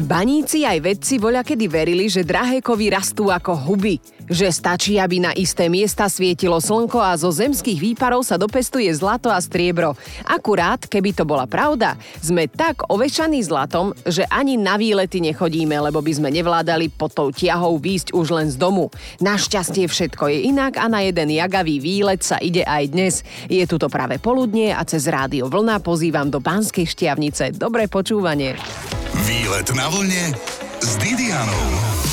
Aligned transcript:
Baníci 0.00 0.64
aj 0.64 0.80
vedci 0.80 1.20
voľakedy 1.20 1.68
verili, 1.68 2.08
že 2.08 2.24
drahé 2.24 2.64
kovy 2.64 2.88
rastú 2.88 3.28
ako 3.28 3.52
huby. 3.52 4.00
Že 4.32 4.48
stačí, 4.48 4.96
aby 4.96 5.20
na 5.20 5.36
isté 5.36 5.68
miesta 5.68 6.08
svietilo 6.08 6.56
slnko 6.56 6.96
a 7.02 7.12
zo 7.20 7.28
zemských 7.28 7.76
výparov 7.76 8.24
sa 8.24 8.40
dopestuje 8.40 8.88
zlato 8.96 9.28
a 9.28 9.36
striebro. 9.36 9.98
Akurát, 10.24 10.80
keby 10.88 11.12
to 11.12 11.28
bola 11.28 11.44
pravda, 11.44 12.00
sme 12.22 12.48
tak 12.48 12.88
ovešaní 12.88 13.44
zlatom, 13.44 13.92
že 14.08 14.24
ani 14.32 14.56
na 14.56 14.80
výlety 14.80 15.20
nechodíme, 15.20 15.76
lebo 15.76 16.00
by 16.00 16.12
sme 16.16 16.32
nevládali 16.32 16.88
pod 16.88 17.12
tou 17.12 17.28
tiahou 17.28 17.76
výjsť 17.76 18.16
už 18.16 18.26
len 18.32 18.48
z 18.48 18.56
domu. 18.56 18.88
Našťastie 19.20 19.84
všetko 19.84 20.32
je 20.32 20.48
inak 20.48 20.80
a 20.80 20.88
na 20.88 21.04
jeden 21.04 21.28
jagavý 21.28 21.76
výlet 21.76 22.24
sa 22.24 22.40
ide 22.40 22.64
aj 22.64 22.84
dnes. 22.88 23.14
Je 23.52 23.66
tu 23.68 23.76
práve 23.90 24.16
poludnie 24.16 24.72
a 24.72 24.80
cez 24.86 25.10
rádio 25.10 25.50
Vlna 25.50 25.82
pozývam 25.84 26.30
do 26.30 26.40
Banskej 26.40 26.88
šťavnice. 26.88 27.58
Dobré 27.58 27.90
počúvanie. 27.90 28.54
Výlet 29.26 29.74
na 29.74 29.89
vlne 29.90 30.32
s 30.80 30.96
Didianou. 30.96 32.09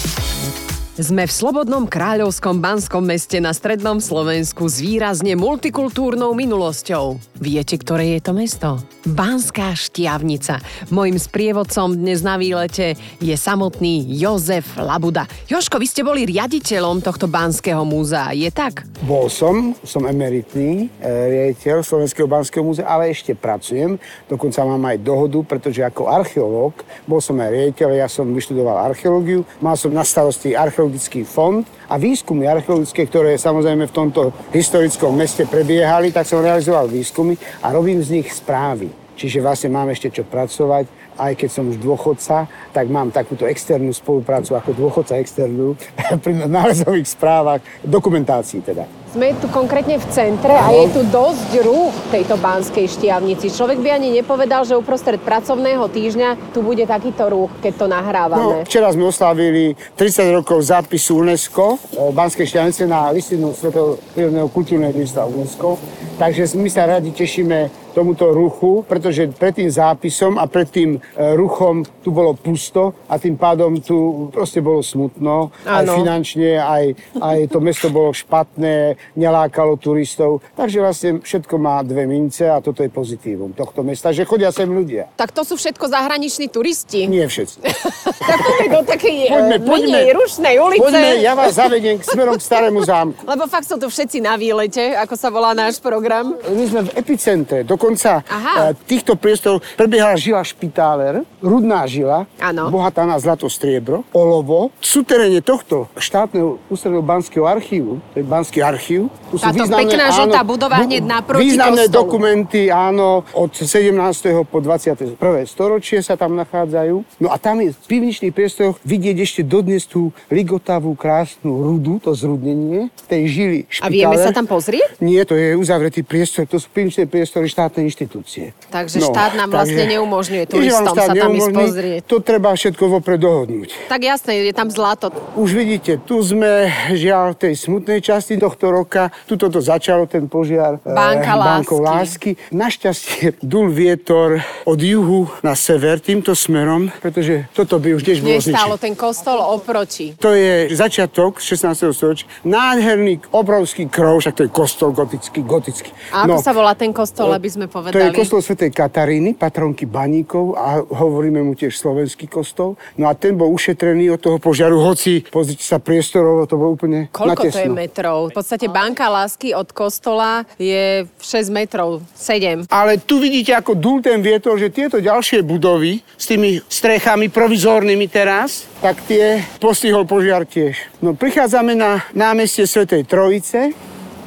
Sme 0.97 1.29
v 1.29 1.33
slobodnom 1.37 1.85
kráľovskom 1.85 2.57
banskom 2.57 3.05
meste 3.05 3.37
na 3.37 3.53
strednom 3.53 4.01
Slovensku 4.01 4.65
s 4.65 4.81
výrazne 4.81 5.37
multikultúrnou 5.37 6.33
minulosťou. 6.33 7.21
Viete, 7.37 7.77
ktoré 7.77 8.17
je 8.17 8.21
to 8.25 8.33
mesto? 8.33 8.81
Banská 9.05 9.77
Štiavnica. 9.77 10.57
Mojím 10.89 11.21
sprievodcom 11.21 11.93
dnes 11.93 12.25
na 12.25 12.41
výlete 12.41 12.97
je 13.21 13.35
samotný 13.37 14.09
Jozef 14.17 14.73
Labuda. 14.73 15.29
Joško, 15.45 15.77
vy 15.77 15.85
ste 15.85 16.01
boli 16.01 16.25
riaditeľom 16.25 17.05
tohto 17.05 17.29
Banského 17.29 17.85
múzea, 17.85 18.33
je 18.33 18.49
tak? 18.49 18.81
Bol 19.05 19.29
som, 19.29 19.77
som 19.85 20.01
emeritný 20.01 20.89
e, 20.97 21.13
riaditeľ 21.53 21.85
Slovenského 21.85 22.25
Banského 22.25 22.65
múzea, 22.65 22.89
ale 22.89 23.13
ešte 23.13 23.37
pracujem. 23.37 24.01
Dokonca 24.25 24.65
mám 24.65 24.81
aj 24.89 24.97
dohodu, 25.05 25.45
pretože 25.45 25.85
ako 25.85 26.09
archeológ 26.09 26.73
bol 27.05 27.21
som 27.21 27.37
aj 27.37 27.53
riaditeľ, 27.53 28.01
ja 28.01 28.09
som 28.09 28.25
vyštudoval 28.33 28.89
archeológiu, 28.89 29.45
mal 29.61 29.77
som 29.77 29.93
na 29.93 30.01
starosti 30.01 30.57
archeologický 30.87 31.27
fond 31.27 31.67
a 31.91 31.99
výskumy 31.99 32.47
archeologické, 32.47 33.03
ktoré 33.03 33.35
samozrejme 33.35 33.91
v 33.91 33.95
tomto 33.95 34.31
historickom 34.55 35.11
meste 35.11 35.43
prebiehali, 35.43 36.15
tak 36.15 36.23
som 36.23 36.39
realizoval 36.39 36.87
výskumy 36.87 37.35
a 37.59 37.75
robím 37.75 37.99
z 37.99 38.15
nich 38.15 38.31
správy. 38.31 38.87
Čiže 39.19 39.43
vlastne 39.43 39.75
mám 39.75 39.91
ešte 39.91 40.07
čo 40.07 40.23
pracovať 40.23 40.87
aj 41.17 41.33
keď 41.33 41.49
som 41.49 41.65
už 41.65 41.81
dôchodca, 41.81 42.45
tak 42.69 42.85
mám 42.93 43.09
takúto 43.09 43.49
externú 43.49 43.89
spoluprácu 43.89 44.53
ako 44.53 44.69
dôchodca 44.77 45.17
externú 45.17 45.73
pri 46.23 46.45
nálezových 46.45 47.09
správach, 47.09 47.65
dokumentácii 47.81 48.61
teda. 48.61 48.85
Sme 49.17 49.33
tu 49.41 49.49
konkrétne 49.49 49.97
v 49.97 50.05
centre 50.13 50.53
a 50.53 50.69
je 50.69 50.93
tu 50.93 51.01
dosť 51.09 51.65
rúch 51.65 51.89
tejto 52.13 52.37
banskej 52.37 52.85
štiavnici. 52.85 53.49
Človek 53.49 53.81
by 53.81 53.97
ani 53.97 54.13
nepovedal, 54.13 54.61
že 54.61 54.77
uprostred 54.77 55.17
pracovného 55.17 55.89
týždňa 55.89 56.53
tu 56.53 56.61
bude 56.61 56.85
takýto 56.85 57.25
rúch, 57.25 57.49
keď 57.57 57.73
to 57.81 57.85
nahrávame. 57.89 58.61
No, 58.61 58.69
včera 58.69 58.93
sme 58.93 59.09
oslávili 59.09 59.73
30 59.97 60.37
rokov 60.37 60.61
zápisu 60.61 61.25
UNESCO 61.25 61.81
banskej 62.13 62.45
štiavnice 62.45 62.85
na 62.85 63.09
listinu 63.09 63.57
Svetého 63.57 63.97
prírodného 64.13 64.53
kultúrneho 64.53 64.93
dedičstva 64.93 65.25
UNESCO. 65.25 65.81
Takže 66.17 66.57
my 66.57 66.65
sa 66.65 66.89
radi 66.89 67.13
tešíme 67.13 67.69
tomuto 67.93 68.29
ruchu, 68.29 68.85
pretože 68.85 69.29
pred 69.33 69.57
tým 69.57 69.69
zápisom 69.73 70.37
a 70.37 70.45
pred 70.45 70.69
tým 70.69 70.97
e, 70.97 70.99
ruchom 71.33 71.81
tu 72.01 72.13
bolo 72.13 72.37
pusto 72.37 72.93
a 73.09 73.17
tým 73.17 73.37
pádom 73.37 73.81
tu 73.81 74.29
proste 74.29 74.61
bolo 74.61 74.85
smutno. 74.85 75.49
Ano. 75.65 75.93
Aj 75.93 75.97
finančne, 75.97 76.61
aj, 76.61 76.93
aj 77.17 77.37
to 77.49 77.57
mesto 77.57 77.89
bolo 77.89 78.13
špatné, 78.13 78.97
nelákalo 79.17 79.77
turistov. 79.81 80.45
Takže 80.53 80.77
vlastne 80.81 81.09
všetko 81.21 81.57
má 81.57 81.81
dve 81.85 82.05
mince 82.05 82.49
a 82.49 82.61
toto 82.61 82.81
je 82.81 82.89
pozitívum 82.89 83.53
tohto 83.53 83.81
mesta, 83.81 84.09
že 84.13 84.25
chodia 84.29 84.53
sem 84.53 84.69
ľudia. 84.69 85.13
Tak 85.17 85.33
to 85.33 85.41
sú 85.41 85.57
všetko 85.57 85.85
zahraniční 85.89 86.53
turisti. 86.53 87.09
Nie 87.09 87.25
všetci. 87.25 87.57
tak 88.29 88.39
poďme 88.41 88.67
do 88.73 88.81
takej 88.89 89.15
poďme, 89.29 89.57
poďme, 89.65 89.99
rušnej 90.17 90.55
ulice. 90.61 90.81
Poďme, 90.85 91.09
ja 91.21 91.33
vás 91.33 91.53
zavediem 91.57 91.97
k 91.97 92.05
smerom 92.05 92.37
k 92.37 92.45
starému 92.45 92.81
zámku. 92.85 93.21
Lebo 93.33 93.49
fakt 93.49 93.65
sú 93.69 93.81
tu 93.81 93.89
všetci 93.89 94.21
na 94.21 94.37
výlete, 94.37 94.97
ako 94.97 95.13
sa 95.13 95.29
volá 95.33 95.57
náš 95.57 95.81
program. 95.81 96.06
My 96.47 96.63
sme 96.67 96.81
v 96.87 96.91
epicentre. 96.95 97.67
Dokonca 97.67 98.23
Aha. 98.23 98.71
E, 98.71 98.79
týchto 98.87 99.19
priestorov 99.19 99.59
prebiehala 99.75 100.15
žila 100.15 100.39
špitáler, 100.41 101.27
rudná 101.43 101.83
žila, 101.83 102.23
ano. 102.39 102.71
bohatá 102.71 103.03
na 103.03 103.19
zlato 103.19 103.51
striebro, 103.51 104.07
olovo. 104.15 104.71
V 104.79 104.85
suteréne 104.87 105.43
tohto 105.43 105.91
štátneho 105.99 106.63
ústredného 106.71 107.03
banského 107.03 107.45
archívu, 107.45 107.99
to 108.13 108.15
je 108.19 108.25
banský 108.25 108.59
archív, 108.63 109.11
tu 109.27 109.35
Táto 109.35 109.59
významné, 109.59 109.83
pekná 109.83 110.05
žltá 110.15 110.41
budova 110.47 110.75
hneď 110.87 111.03
naproti 111.03 111.43
Významné 111.43 111.91
kostolu. 111.91 111.99
dokumenty, 111.99 112.61
áno, 112.71 113.27
od 113.35 113.51
17. 113.51 114.47
po 114.47 114.57
21. 114.63 115.19
storočie 115.43 115.99
sa 115.99 116.15
tam 116.15 116.39
nachádzajú. 116.39 117.19
No 117.19 117.27
a 117.29 117.35
tam 117.35 117.59
je 117.59 117.75
v 117.75 117.79
pivničných 117.87 118.31
priestoroch 118.31 118.79
vidieť 118.87 119.17
ešte 119.19 119.41
dodnes 119.43 119.83
tú 119.83 120.15
ligotavú, 120.31 120.95
krásnu 120.95 121.51
rudu, 121.51 121.99
to 121.99 122.15
zrudnenie 122.15 122.87
tej 123.11 123.23
žily 123.27 123.59
špitáler. 123.67 123.87
A 123.87 123.93
vieme 123.93 124.17
sa 124.17 124.31
tam 124.31 124.47
pozrieť? 124.47 124.99
Nie, 125.03 125.27
to 125.27 125.35
je 125.35 125.55
uzavretý 125.57 125.96
priestor, 126.03 126.49
to 126.49 126.57
sú 126.57 126.67
pivničné 126.73 127.05
priestory 127.05 127.47
štátnej 127.47 127.87
inštitúcie. 127.87 128.51
Takže 128.69 129.01
no, 129.01 129.09
štát 129.13 129.33
nám 129.37 129.49
vlastne 129.53 129.85
takže, 129.85 129.93
neumožňuje 129.97 130.43
turistom 130.49 130.95
sa 130.97 131.13
tam 131.13 131.31
ísť 131.33 131.51
pozrieť. 131.53 132.01
To 132.09 132.17
treba 132.19 132.49
všetko 132.53 132.83
vopred 132.99 133.19
dohodnúť. 133.21 133.69
Tak 133.87 134.01
jasné, 134.03 134.45
je 134.47 134.53
tam 134.53 134.67
zlato. 134.73 135.13
Už 135.37 135.53
vidíte, 135.53 136.01
tu 136.03 136.19
sme 136.19 136.69
žiaľ 136.93 137.37
v 137.37 137.47
tej 137.47 137.53
smutnej 137.57 137.99
časti 138.03 138.35
tohto 138.41 138.73
roka. 138.73 139.13
Tuto 139.29 139.47
to 139.47 139.59
začalo 139.63 140.09
ten 140.09 140.25
požiar 140.25 140.81
Banka 140.83 141.33
eh, 141.33 141.41
Bankou 141.41 141.79
lásky. 141.79 142.35
Našťastie 142.51 143.39
dul 143.41 143.69
vietor 143.71 144.41
od 144.65 144.79
juhu 144.79 145.29
na 145.45 145.53
sever 145.53 146.01
týmto 146.01 146.33
smerom, 146.33 146.89
pretože 147.01 147.47
toto 147.53 147.77
by 147.77 147.95
už 147.97 148.01
tiež 148.03 148.19
bolo 148.21 148.37
Nestálo 148.37 148.75
ten 148.77 148.93
kostol 148.97 149.39
oproti. 149.39 150.15
To 150.19 150.33
je 150.33 150.71
začiatok 150.73 151.39
16. 151.39 151.93
storočia. 151.93 152.25
Nádherný, 152.43 153.21
obrovský 153.31 153.87
krov, 153.87 154.23
však 154.23 154.35
to 154.35 154.43
je 154.47 154.51
kostol 154.51 154.89
gotický, 154.91 155.41
gotický. 155.43 155.86
A 156.13 156.25
ako 156.25 156.39
no, 156.39 156.43
sa 156.43 156.51
volá 156.55 156.73
ten 156.73 156.91
kostol, 156.95 157.31
aby 157.33 157.49
sme 157.49 157.65
povedali? 157.67 157.97
To 157.97 158.03
je 158.03 158.15
kostol 158.15 158.39
svätej 158.39 158.71
Kataríny, 158.71 159.35
patronky 159.35 159.83
baníkov 159.83 160.55
a 160.55 160.81
hovoríme 160.83 161.41
mu 161.43 161.53
tiež 161.53 161.75
slovenský 161.75 162.29
kostol. 162.29 162.79
No 162.95 163.09
a 163.09 163.13
ten 163.17 163.35
bol 163.35 163.51
ušetrený 163.51 164.15
od 164.15 164.19
toho 164.21 164.37
požiaru, 164.37 164.79
hoci 164.81 165.25
pozrite 165.27 165.63
sa 165.63 165.77
priestorovo, 165.77 166.47
to 166.47 166.55
bolo 166.55 166.77
úplne 166.77 167.11
Koľko 167.11 167.47
natesno. 167.47 167.57
to 167.57 167.63
je 167.63 167.71
metrov? 167.71 168.17
V 168.31 168.37
podstate 168.37 168.67
banka 168.71 169.07
lásky 169.07 169.51
od 169.57 169.69
kostola 169.71 170.47
je 170.55 171.05
6 171.19 171.51
metrov, 171.51 172.03
7. 172.15 172.69
Ale 172.71 173.01
tu 173.01 173.19
vidíte, 173.19 173.55
ako 173.55 173.75
dúl 173.75 173.99
ten 173.99 174.19
vietor, 174.21 174.55
že 174.59 174.71
tieto 174.73 175.01
ďalšie 175.01 175.43
budovy 175.43 176.03
s 176.15 176.25
tými 176.29 176.61
strechami 176.67 177.27
provizórnymi 177.31 178.07
teraz, 178.07 178.67
tak 178.79 179.01
tie 179.09 179.41
postihol 179.57 180.05
požiar 180.05 180.45
tiež. 180.45 180.77
No 181.01 181.17
prichádzame 181.17 181.73
na 181.73 182.05
námestie 182.13 182.65
Svetej 182.65 183.05
Trojice, 183.05 183.73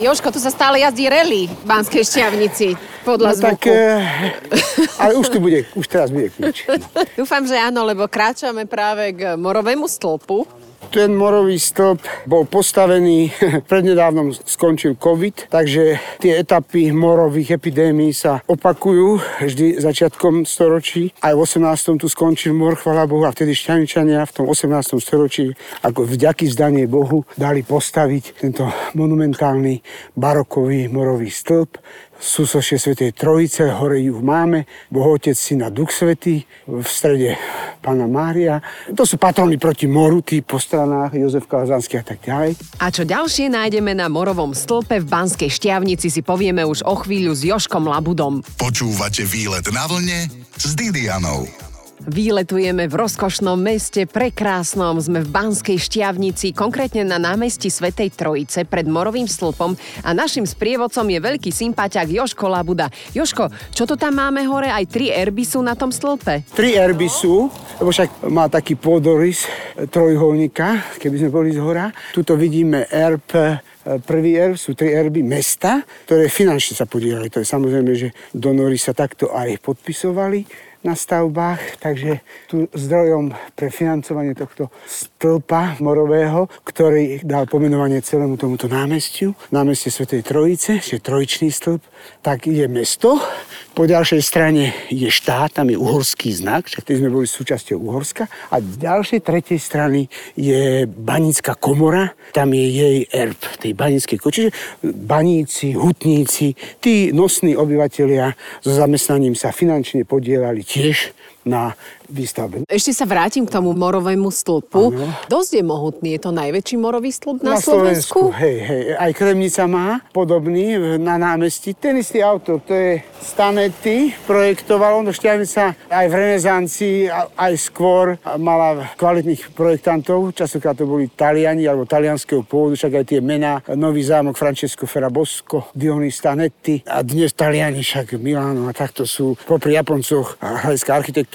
Joško, 0.01 0.33
tu 0.33 0.41
sa 0.41 0.49
stále 0.49 0.81
jazdí 0.81 1.13
rally 1.13 1.45
v 1.45 1.65
Banskej 1.69 2.01
šťavnici 2.09 2.73
podľa 3.05 3.37
no, 3.37 3.39
zvuku. 3.39 3.69
Tak, 3.69 3.69
e, 3.69 4.89
ale 4.97 5.13
už 5.21 5.29
tu 5.29 5.45
bude, 5.45 5.69
už 5.77 5.87
teraz 5.93 6.09
bude 6.09 6.33
kľúč. 6.33 6.65
Dúfam, 7.21 7.45
že 7.45 7.61
áno, 7.61 7.85
lebo 7.85 8.09
kráčame 8.09 8.65
práve 8.65 9.13
k 9.13 9.37
morovému 9.37 9.85
stĺpu 9.85 10.60
ten 10.91 11.15
morový 11.15 11.55
stĺp 11.55 12.27
bol 12.27 12.45
postavený, 12.51 13.31
prednedávnom 13.71 14.35
skončil 14.35 14.99
COVID, 14.99 15.47
takže 15.47 15.97
tie 16.19 16.43
etapy 16.43 16.91
morových 16.91 17.57
epidémií 17.57 18.11
sa 18.11 18.43
opakujú 18.51 19.23
vždy 19.47 19.79
začiatkom 19.79 20.43
storočí. 20.43 21.15
Aj 21.23 21.31
v 21.31 21.41
18. 21.47 22.03
tu 22.03 22.11
skončil 22.11 22.51
mor, 22.51 22.75
chvala 22.75 23.07
Bohu, 23.07 23.23
a 23.23 23.31
vtedy 23.31 23.55
šťaničania 23.55 24.27
v 24.27 24.33
tom 24.35 24.47
18. 24.51 24.99
storočí 24.99 25.55
ako 25.87 26.11
vďaky 26.11 26.51
vzdanie 26.51 26.91
Bohu 26.91 27.23
dali 27.39 27.63
postaviť 27.63 28.43
tento 28.43 28.67
monumentálny 28.99 29.79
barokový 30.19 30.91
morový 30.91 31.31
stĺp 31.31 31.79
súsošie 32.21 32.77
Svetej 32.77 33.17
Trojice, 33.17 33.73
hore 33.73 33.99
ju 34.05 34.21
máme, 34.21 34.69
Boh 34.93 35.17
Otec, 35.17 35.35
Syna, 35.35 35.73
Duch 35.73 35.89
Svetý, 35.91 36.45
v 36.69 36.85
strede 36.85 37.41
Pána 37.81 38.05
Mária. 38.05 38.61
To 38.93 39.09
sú 39.09 39.17
patrony 39.17 39.57
proti 39.57 39.89
moru, 39.89 40.21
tí 40.21 40.45
po 40.45 40.61
stranách, 40.61 41.17
Jozef 41.17 41.49
Kalazanský 41.49 41.97
a 41.99 42.05
tak 42.05 42.21
ďalej. 42.21 42.61
A 42.85 42.93
čo 42.93 43.09
ďalšie 43.09 43.49
nájdeme 43.49 43.97
na 43.97 44.13
morovom 44.13 44.53
stĺpe 44.53 45.01
v 45.01 45.09
Banskej 45.09 45.49
Štiavnici 45.49 46.13
si 46.13 46.21
povieme 46.21 46.61
už 46.63 46.85
o 46.85 46.95
chvíľu 47.01 47.33
s 47.33 47.49
Joškom 47.49 47.89
Labudom. 47.89 48.45
Počúvate 48.61 49.25
výlet 49.25 49.65
na 49.73 49.89
vlne 49.89 50.29
s 50.61 50.77
Didianou. 50.77 51.70
Výletujeme 52.01 52.89
v 52.89 52.97
rozkošnom 52.97 53.61
meste, 53.61 54.09
prekrásnom. 54.09 54.97
Sme 55.05 55.21
v 55.21 55.29
Banskej 55.29 55.77
Štiavnici, 55.77 56.57
konkrétne 56.57 57.05
na 57.05 57.21
námestí 57.21 57.69
Svetej 57.69 58.17
Trojice 58.17 58.65
pred 58.65 58.89
Morovým 58.89 59.29
stĺpom 59.29 59.77
a 60.01 60.17
našim 60.17 60.49
sprievodcom 60.49 61.05
je 61.05 61.21
veľký 61.21 61.53
sympatiak 61.53 62.09
Joško 62.09 62.49
Labuda. 62.49 62.89
Joško, 63.13 63.53
čo 63.77 63.85
to 63.85 64.01
tam 64.01 64.17
máme 64.17 64.49
hore? 64.49 64.73
Aj 64.73 64.81
tri 64.89 65.13
erby 65.13 65.45
sú 65.45 65.61
na 65.61 65.77
tom 65.77 65.93
stĺpe? 65.93 66.49
Tri 66.57 66.73
erby 66.73 67.05
sú, 67.05 67.53
lebo 67.77 67.93
však 67.93 68.33
má 68.33 68.49
taký 68.49 68.81
pôdorys 68.81 69.45
trojholníka, 69.93 70.97
keby 70.97 71.21
sme 71.21 71.29
boli 71.29 71.53
z 71.53 71.61
hora. 71.61 71.93
Tuto 72.17 72.33
vidíme 72.33 72.89
erb 72.89 73.29
e, 73.37 73.61
prvý 74.01 74.41
erb, 74.41 74.57
sú 74.57 74.73
tri 74.73 74.97
erby 74.97 75.21
mesta, 75.21 75.85
ktoré 76.09 76.33
finančne 76.33 76.81
sa 76.81 76.89
podielali. 76.89 77.29
To 77.29 77.45
je 77.45 77.49
samozrejme, 77.49 77.93
že 77.93 78.09
donory 78.33 78.81
sa 78.81 78.97
takto 78.97 79.37
aj 79.37 79.61
podpisovali 79.61 80.70
na 80.81 80.97
stavbách, 80.97 81.77
takže 81.77 82.25
tu 82.49 82.65
zdrojom 82.73 83.37
pre 83.53 83.69
financovanie 83.69 84.33
tohto 84.33 84.73
stĺpa 84.89 85.77
morového, 85.85 86.49
ktorý 86.65 87.21
dal 87.21 87.45
pomenovanie 87.45 88.01
celému 88.01 88.41
tomuto 88.41 88.65
námestiu, 88.65 89.37
námestie 89.53 89.93
Svetej 89.93 90.25
Trojice, 90.25 90.81
že 90.81 91.05
trojičný 91.05 91.53
stĺp, 91.53 91.83
tak 92.25 92.49
je 92.49 92.65
mesto, 92.65 93.21
po 93.71 93.87
ďalšej 93.87 94.23
strane 94.27 94.75
je 94.91 95.07
štát, 95.07 95.55
tam 95.55 95.71
je 95.71 95.79
uhorský 95.79 96.35
znak, 96.35 96.67
však 96.67 96.91
sme 96.91 97.07
boli 97.07 97.31
súčasťou 97.31 97.79
Uhorska. 97.79 98.27
A 98.51 98.59
z 98.59 98.77
ďalšej, 98.83 99.21
tretej 99.23 99.61
strany 99.63 100.11
je 100.35 100.85
banická 100.91 101.55
komora, 101.55 102.13
tam 102.35 102.51
je 102.51 102.67
jej 102.67 102.99
erb, 103.15 103.39
tej 103.63 103.73
banickej 103.79 104.19
koči. 104.19 104.39
Čiže 104.41 104.51
baníci, 104.85 105.77
hutníci, 105.77 106.57
tí 106.81 107.13
nosní 107.13 107.53
obyvateľia 107.55 108.33
so 108.65 108.73
zamestnaním 108.73 109.37
sa 109.37 109.53
finančne 109.53 110.09
podielali 110.09 110.65
tiež 110.65 111.13
na 111.47 111.73
výstavbe. 112.11 112.67
Ešte 112.67 112.91
sa 112.93 113.07
vrátim 113.07 113.47
k 113.47 113.55
tomu 113.55 113.73
morovému 113.73 114.29
stĺpu. 114.29 114.83
Ano. 114.93 115.09
Dosť 115.31 115.51
je 115.57 115.65
mohutný. 115.65 116.09
Je 116.19 116.21
to 116.27 116.31
najväčší 116.35 116.77
morový 116.77 117.15
stĺp 117.15 117.41
na, 117.41 117.57
na 117.57 117.63
Slovensku? 117.63 118.29
Slovensku? 118.29 118.39
Hej, 118.39 118.57
hej. 118.67 118.83
Aj 118.99 119.11
Kremnica 119.15 119.63
má 119.71 119.89
podobný 120.11 120.75
na 120.99 121.17
námestí. 121.17 121.73
Ten 121.73 122.03
istý 122.03 122.21
autor, 122.21 122.61
to 122.61 122.75
je 122.75 123.01
Stanetti, 123.23 124.13
projektoval. 124.27 125.07
No 125.07 125.15
Šťavnica 125.15 125.79
aj 125.89 126.07
v 126.11 126.15
renesancii, 126.19 126.99
aj 127.39 127.53
skôr 127.57 128.19
mala 128.37 128.91
kvalitných 128.99 129.55
projektantov. 129.55 130.35
Častokrát 130.35 130.75
to 130.77 130.85
boli 130.85 131.09
Taliani 131.09 131.65
alebo 131.65 131.87
talianského 131.87 132.43
pôvodu, 132.43 132.75
však 132.75 133.01
aj 133.01 133.05
tie 133.07 133.21
mená. 133.23 133.63
Nový 133.79 134.03
zámok 134.03 134.35
Francesco 134.35 134.85
Ferrabosco, 134.85 135.71
Dionis 135.73 136.19
Stanetti 136.19 136.83
a 136.91 137.07
dnes 137.07 137.33
Taliani 137.33 137.87
však 137.87 138.19
Milano 138.19 138.67
a 138.67 138.75
takto 138.75 139.07
sú 139.07 139.39
popri 139.47 139.79
Japoncoch 139.79 140.37
hľadiska 140.43 140.91
architektúry 140.91 141.30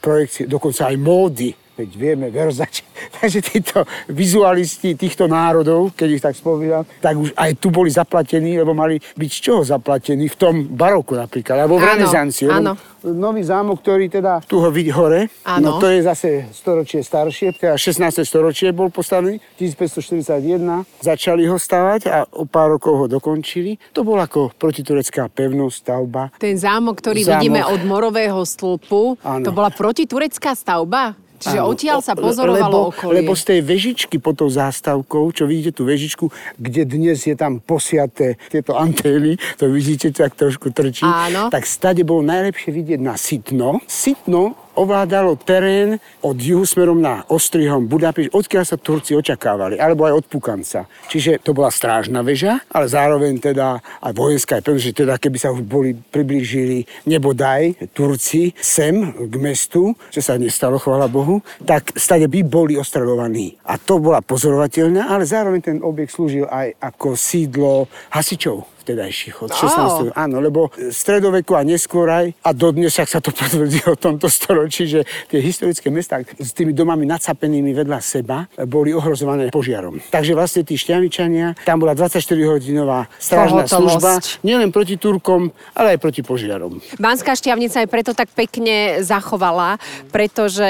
projekcie, 0.00 0.46
dokonca 0.46 0.92
aj 0.92 0.96
módy 1.00 1.48
veď 1.80 1.90
vieme, 1.96 2.26
Verzace. 2.28 2.84
Takže 3.20 3.40
títo 3.40 3.78
vizualisti 4.12 4.92
týchto 4.92 5.24
národov, 5.24 5.96
keď 5.96 6.08
ich 6.12 6.22
tak 6.22 6.36
spomínam, 6.36 6.84
tak 7.00 7.16
už 7.16 7.32
aj 7.32 7.50
tu 7.56 7.72
boli 7.72 7.88
zaplatení, 7.88 8.60
lebo 8.60 8.76
mali 8.76 9.00
byť 9.00 9.30
z 9.32 9.40
čoho 9.40 9.62
zaplatení? 9.64 10.28
V 10.28 10.36
tom 10.36 10.54
baroku 10.68 11.16
napríklad, 11.16 11.64
alebo 11.64 11.80
v 11.80 11.88
renesancii. 11.96 12.52
Áno. 12.52 12.76
Nový 13.00 13.40
zámok, 13.40 13.80
ktorý 13.80 14.12
teda 14.12 14.44
tu 14.44 14.60
ho 14.60 14.68
vidí 14.68 14.92
hore, 14.92 15.32
áno. 15.48 15.80
no 15.80 15.80
to 15.80 15.88
je 15.88 16.04
zase 16.04 16.52
storočie 16.52 17.00
staršie, 17.00 17.56
teda 17.56 17.80
16. 17.80 18.28
storočie 18.28 18.76
bol 18.76 18.92
postavený, 18.92 19.40
1541, 19.56 20.84
začali 21.00 21.48
ho 21.48 21.56
stavať 21.56 22.00
a 22.12 22.28
o 22.28 22.44
pár 22.44 22.76
rokov 22.76 22.92
ho 23.00 23.06
dokončili. 23.08 23.80
To 23.96 24.04
bol 24.04 24.20
ako 24.20 24.52
protiturecká 24.52 25.32
pevnosť, 25.32 25.76
stavba. 25.80 26.28
Ten 26.36 26.60
zámok, 26.60 27.00
ktorý 27.00 27.24
zámok. 27.24 27.40
vidíme 27.40 27.60
od 27.64 27.80
Morového 27.88 28.44
stĺpu, 28.44 29.16
áno. 29.24 29.44
to 29.48 29.50
bola 29.56 29.72
protiturecká 29.72 30.52
stavba? 30.52 31.16
Čiže 31.40 31.58
Áno, 31.64 31.72
odtiaľ 31.72 31.98
sa 32.04 32.12
pozorovalo 32.12 32.68
lebo, 32.68 32.78
okolie. 32.92 33.24
Lebo 33.24 33.32
z 33.32 33.44
tej 33.48 33.60
vežičky 33.64 34.20
pod 34.20 34.36
tou 34.36 34.52
zástavkou, 34.52 35.24
čo 35.32 35.48
vidíte 35.48 35.72
tú 35.72 35.88
vežičku, 35.88 36.28
kde 36.60 36.84
dnes 36.84 37.16
je 37.24 37.32
tam 37.32 37.64
posiaté 37.64 38.36
tieto 38.52 38.76
antény, 38.76 39.40
to 39.56 39.72
vidíte, 39.72 40.12
tak 40.12 40.36
trošku 40.36 40.68
trčí, 40.68 41.08
Áno. 41.08 41.48
tak 41.48 41.64
stade 41.64 42.04
bolo 42.04 42.20
najlepšie 42.20 42.70
vidieť 42.76 43.00
na 43.00 43.16
Sitno. 43.16 43.80
Sitno 43.88 44.69
ovládalo 44.74 45.38
terén 45.40 45.98
od 46.22 46.36
juhu 46.36 46.66
smerom 46.66 46.98
na 47.00 47.24
Ostrihom 47.26 47.86
Budapešť, 47.90 48.30
odkiaľ 48.34 48.64
sa 48.66 48.76
Turci 48.78 49.16
očakávali, 49.16 49.80
alebo 49.80 50.06
aj 50.06 50.22
od 50.22 50.24
Pukanca. 50.26 50.80
Čiže 51.10 51.42
to 51.42 51.56
bola 51.56 51.72
strážna 51.72 52.22
väža, 52.22 52.62
ale 52.70 52.86
zároveň 52.86 53.40
teda 53.40 53.80
aj 53.80 54.12
vojenská, 54.14 54.62
že 54.62 54.94
teda 54.94 55.18
keby 55.18 55.36
sa 55.38 55.50
už 55.50 55.66
boli 55.66 55.94
priblížili 55.94 56.86
nebodaj 57.06 57.76
Turci 57.94 58.54
sem 58.58 59.12
k 59.28 59.34
mestu, 59.40 59.94
čo 60.14 60.20
sa 60.22 60.38
nestalo, 60.38 60.78
chvála 60.78 61.10
Bohu, 61.10 61.42
tak 61.66 61.94
stade 61.98 62.30
by 62.30 62.40
boli 62.46 62.74
ostreľovaní. 62.78 63.58
A 63.66 63.76
to 63.76 63.98
bola 63.98 64.22
pozorovateľná, 64.22 65.10
ale 65.10 65.26
zároveň 65.26 65.60
ten 65.60 65.78
objekt 65.82 66.14
slúžil 66.14 66.46
aj 66.48 66.76
ako 66.80 67.18
sídlo 67.18 67.86
hasičov 68.10 68.79
vtedajších 68.80 69.36
od 69.44 69.50
16. 69.52 70.10
Oh. 70.10 70.18
Áno, 70.18 70.40
lebo 70.40 70.72
stredoveku 70.90 71.54
a 71.54 71.62
neskôr 71.62 72.08
aj, 72.08 72.26
a 72.40 72.50
dodnes 72.56 72.92
sa 72.96 73.20
to 73.20 73.32
potvrdí 73.32 73.80
o 73.88 73.96
tomto 73.96 74.28
storočí, 74.28 74.84
že 74.88 75.00
tie 75.28 75.40
historické 75.40 75.88
mesta 75.88 76.20
s 76.24 76.52
tými 76.52 76.72
domami 76.76 77.08
nadsapenými 77.08 77.72
vedľa 77.72 77.98
seba 78.00 78.44
boli 78.68 78.92
ohrozované 78.92 79.48
požiarom. 79.48 79.98
Takže 80.12 80.32
vlastne 80.36 80.62
tí 80.64 80.76
šťavičania, 80.76 81.56
tam 81.64 81.80
bola 81.80 81.96
24-hodinová 81.96 83.08
strážna 83.16 83.64
služba, 83.64 84.20
nielen 84.44 84.70
proti 84.70 85.00
Turkom, 85.00 85.50
ale 85.72 85.96
aj 85.96 85.98
proti 86.00 86.20
požiarom. 86.20 86.78
Banská 87.00 87.34
šťavnica 87.34 87.84
je 87.84 87.88
preto 87.88 88.12
tak 88.12 88.30
pekne 88.36 89.00
zachovala, 89.02 89.80
pretože 90.14 90.68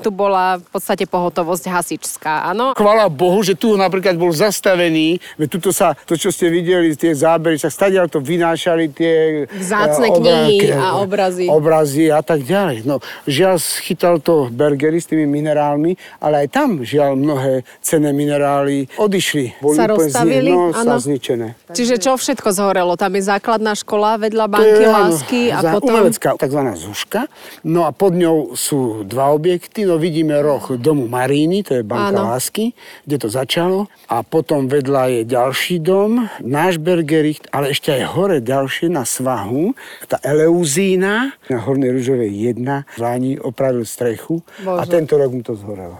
tu 0.00 0.14
bola 0.14 0.62
v 0.62 0.68
podstate 0.70 1.04
pohotovosť 1.04 1.64
hasičská, 1.68 2.48
áno? 2.52 2.72
Chvala 2.78 3.10
Bohu, 3.10 3.42
že 3.42 3.58
tu 3.58 3.74
napríklad 3.74 4.16
bol 4.16 4.30
zastavený, 4.32 5.18
veď 5.36 5.48
tuto 5.58 5.70
sa, 5.74 5.98
to 6.06 6.16
čo 6.16 6.30
ste 6.30 6.48
videli, 6.48 6.94
tie 6.96 7.12
zábery 7.12 7.51
ktorí 7.52 7.68
sa 7.68 7.68
stadiaľ 7.68 8.08
to 8.08 8.24
vynášali 8.24 8.96
tie... 8.96 9.44
Vzácne 9.44 10.08
uh, 10.08 10.16
knihy 10.16 10.72
a 10.72 10.96
obrazy. 11.04 11.52
Obrazy 11.52 12.08
a 12.08 12.24
tak 12.24 12.48
ďalej. 12.48 12.88
No, 12.88 13.04
žiaľ, 13.28 13.60
schytal 13.60 14.24
to 14.24 14.48
Bergery 14.48 14.96
s 14.96 15.04
tými 15.04 15.28
minerálmi, 15.28 16.00
ale 16.16 16.48
aj 16.48 16.48
tam, 16.48 16.80
žiaľ, 16.80 17.12
mnohé 17.12 17.68
cenné 17.84 18.16
minerály 18.16 18.88
odišli. 18.96 19.60
Boli 19.60 19.76
sa 19.76 19.84
rozstavili? 19.84 20.48
Zni- 20.48 20.56
no, 20.56 20.72
sa 20.72 20.96
zničené. 20.96 21.52
Čiže 21.76 22.00
čo 22.00 22.16
všetko 22.16 22.48
zhorelo? 22.56 22.96
Tam 22.96 23.12
je 23.12 23.20
základná 23.20 23.76
škola 23.76 24.16
vedľa 24.16 24.48
banky 24.48 24.80
je, 24.80 24.88
lásky 24.88 25.40
a 25.52 25.60
za, 25.60 25.70
potom... 25.76 25.92
Umelecká, 25.92 26.40
takzvaná 26.40 26.72
Zuška. 26.72 27.28
No 27.68 27.84
a 27.84 27.92
pod 27.92 28.16
ňou 28.16 28.56
sú 28.56 29.04
dva 29.04 29.28
objekty. 29.36 29.84
No 29.84 30.00
vidíme 30.00 30.40
roh 30.40 30.72
domu 30.80 31.04
Maríny, 31.04 31.60
to 31.68 31.76
je 31.76 31.84
banka 31.84 32.16
lásky, 32.16 32.72
kde 33.04 33.16
to 33.20 33.28
začalo. 33.28 33.92
A 34.08 34.24
potom 34.24 34.72
vedľa 34.72 35.20
je 35.20 35.22
ďalší 35.28 35.84
dom, 35.84 36.32
náš 36.40 36.80
Bergerich, 36.80 37.41
ale 37.50 37.74
ešte 37.74 37.90
aj 37.90 38.02
hore 38.14 38.38
ďalšie 38.38 38.92
na 38.92 39.02
svahu, 39.02 39.74
tá 40.06 40.20
Eleuzína, 40.22 41.34
na 41.50 41.58
Hornej 41.58 41.96
Ružovej 41.98 42.30
1, 42.54 43.00
Váni 43.00 43.40
opravil 43.40 43.82
strechu 43.88 44.44
Bože. 44.62 44.78
a 44.78 44.82
tento 44.86 45.18
rok 45.18 45.30
mu 45.32 45.42
to 45.42 45.56
zhorelo. 45.58 45.98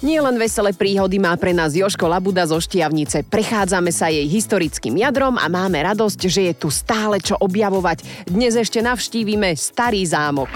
Nie 0.00 0.24
len 0.24 0.40
veselé 0.40 0.72
príhody 0.72 1.20
má 1.20 1.36
pre 1.36 1.52
nás 1.52 1.76
Joško 1.76 2.08
Labuda 2.08 2.48
zo 2.48 2.56
Štiavnice. 2.56 3.20
Prechádzame 3.28 3.92
sa 3.92 4.08
jej 4.08 4.24
historickým 4.24 4.96
jadrom 4.96 5.36
a 5.36 5.44
máme 5.52 5.76
radosť, 5.76 6.20
že 6.24 6.48
je 6.48 6.54
tu 6.56 6.72
stále 6.72 7.20
čo 7.20 7.36
objavovať. 7.36 8.24
Dnes 8.24 8.56
ešte 8.56 8.80
navštívime 8.80 9.52
Starý 9.60 10.00
zámok. 10.08 10.48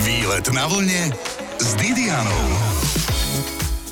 Výlet 0.00 0.48
na 0.56 0.64
vlne 0.64 1.12
s 1.60 1.76
Didianou. 1.76 2.69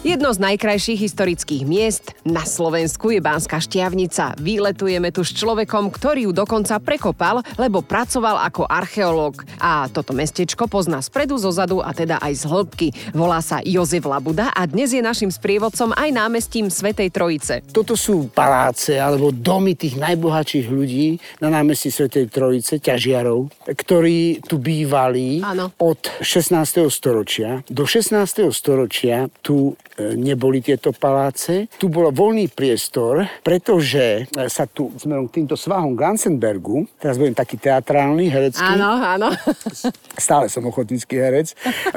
Jedno 0.06 0.30
z 0.30 0.38
najkrajších 0.38 1.10
historických 1.10 1.66
miest 1.66 2.14
na 2.22 2.46
Slovensku 2.46 3.10
je 3.10 3.18
Bánska 3.18 3.58
Štiavnica. 3.58 4.38
Výletujeme 4.38 5.10
tu 5.10 5.26
s 5.26 5.34
človekom, 5.34 5.90
ktorý 5.90 6.30
ju 6.30 6.32
dokonca 6.32 6.78
prekopal, 6.78 7.42
lebo 7.58 7.82
pracoval 7.82 8.46
ako 8.46 8.62
archeológ. 8.70 9.42
A 9.58 9.90
toto 9.90 10.14
mestečko 10.14 10.70
pozná 10.70 11.02
spredu, 11.02 11.34
zozadu 11.34 11.82
a 11.82 11.90
teda 11.90 12.22
aj 12.22 12.30
z 12.30 12.44
hĺbky. 12.46 12.88
Volá 13.10 13.42
sa 13.42 13.58
Jozef 13.66 14.06
Labuda 14.06 14.54
a 14.54 14.70
dnes 14.70 14.94
je 14.94 15.02
našim 15.02 15.34
sprievodcom 15.34 15.90
aj 15.90 16.14
námestím 16.14 16.70
Svetej 16.70 17.10
Trojice. 17.10 17.66
Toto 17.74 17.98
sú 17.98 18.30
paláce 18.30 19.02
alebo 19.02 19.34
domy 19.34 19.74
tých 19.74 19.98
najbohatších 19.98 20.70
ľudí 20.70 21.18
na 21.42 21.50
námestí 21.50 21.90
Svetej 21.90 22.30
Trojice, 22.30 22.78
ťažiarov, 22.78 23.50
ktorí 23.66 24.46
tu 24.46 24.62
bývali 24.62 25.42
ano. 25.42 25.74
od 25.82 26.22
16. 26.22 26.86
storočia. 26.86 27.66
Do 27.66 27.82
16. 27.82 28.46
storočia 28.54 29.26
tu 29.42 29.74
neboli 30.16 30.62
tieto 30.62 30.94
paláce. 30.94 31.68
Tu 31.76 31.90
bol 31.90 32.10
voľný 32.10 32.50
priestor, 32.50 33.26
pretože 33.42 34.26
sa 34.48 34.64
tu 34.66 34.90
smerom 34.96 35.26
k 35.28 35.42
týmto 35.42 35.58
svahom 35.58 35.94
Gansenbergu, 35.98 36.86
teraz 36.98 37.18
budem 37.18 37.34
taký 37.34 37.58
teatrálny, 37.58 38.30
herecký. 38.30 38.74
Áno, 38.78 38.98
áno. 38.98 39.28
Stále 40.18 40.50
som 40.50 40.66
ochotnícky 40.66 41.18
herec. 41.18 41.54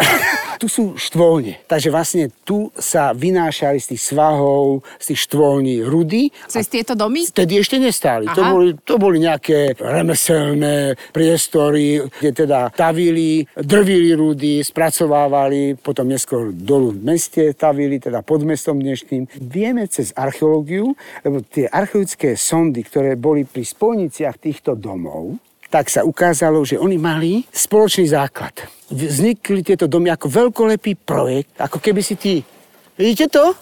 tu 0.61 0.69
sú 0.69 0.93
štvolne. 0.93 1.57
Takže 1.65 1.89
vlastne 1.89 2.29
tu 2.45 2.69
sa 2.77 3.17
vynášali 3.17 3.81
z 3.81 3.97
tých 3.97 4.03
svahov, 4.13 4.85
z 5.01 5.13
tých 5.13 5.19
štvolní 5.25 5.81
rudy. 5.81 6.29
Cez 6.45 6.69
tieto 6.69 6.93
domy? 6.93 7.25
Vtedy 7.25 7.57
ešte 7.57 7.81
nestáli. 7.81 8.29
To 8.37 8.43
boli, 8.45 8.69
to 8.85 8.95
boli 9.01 9.17
nejaké 9.17 9.73
remeselné 9.73 10.93
priestory, 11.09 12.05
kde 12.21 12.45
teda 12.45 12.69
tavili, 12.69 13.41
drvili 13.57 14.13
rudy, 14.13 14.61
spracovávali, 14.61 15.81
potom 15.81 16.05
neskôr 16.05 16.53
dolu 16.53 16.93
v 16.93 17.01
meste 17.01 17.43
tavili 17.57 17.90
objavili 17.91 17.99
teda 18.01 18.23
pod 18.23 18.41
mestom 18.43 18.79
dnešným. 18.79 19.27
Vieme 19.43 19.83
cez 19.87 20.15
archeológiu, 20.15 20.95
lebo 21.21 21.43
tie 21.43 21.67
archeologické 21.67 22.39
sondy, 22.39 22.87
ktoré 22.87 23.19
boli 23.19 23.43
pri 23.43 23.67
spolniciach 23.67 24.39
týchto 24.39 24.79
domov, 24.79 25.35
tak 25.67 25.87
sa 25.87 26.03
ukázalo, 26.03 26.63
že 26.63 26.75
oni 26.75 26.95
mali 26.95 27.43
spoločný 27.47 28.07
základ. 28.07 28.55
Vznikli 28.87 29.59
tieto 29.61 29.87
domy 29.87 30.07
ako 30.09 30.27
veľkolepý 30.27 30.95
projekt, 31.01 31.55
ako 31.57 31.79
keby 31.79 31.99
si 31.99 32.15
ty... 32.15 32.33
Vidíte 32.95 33.27
to? 33.29 33.55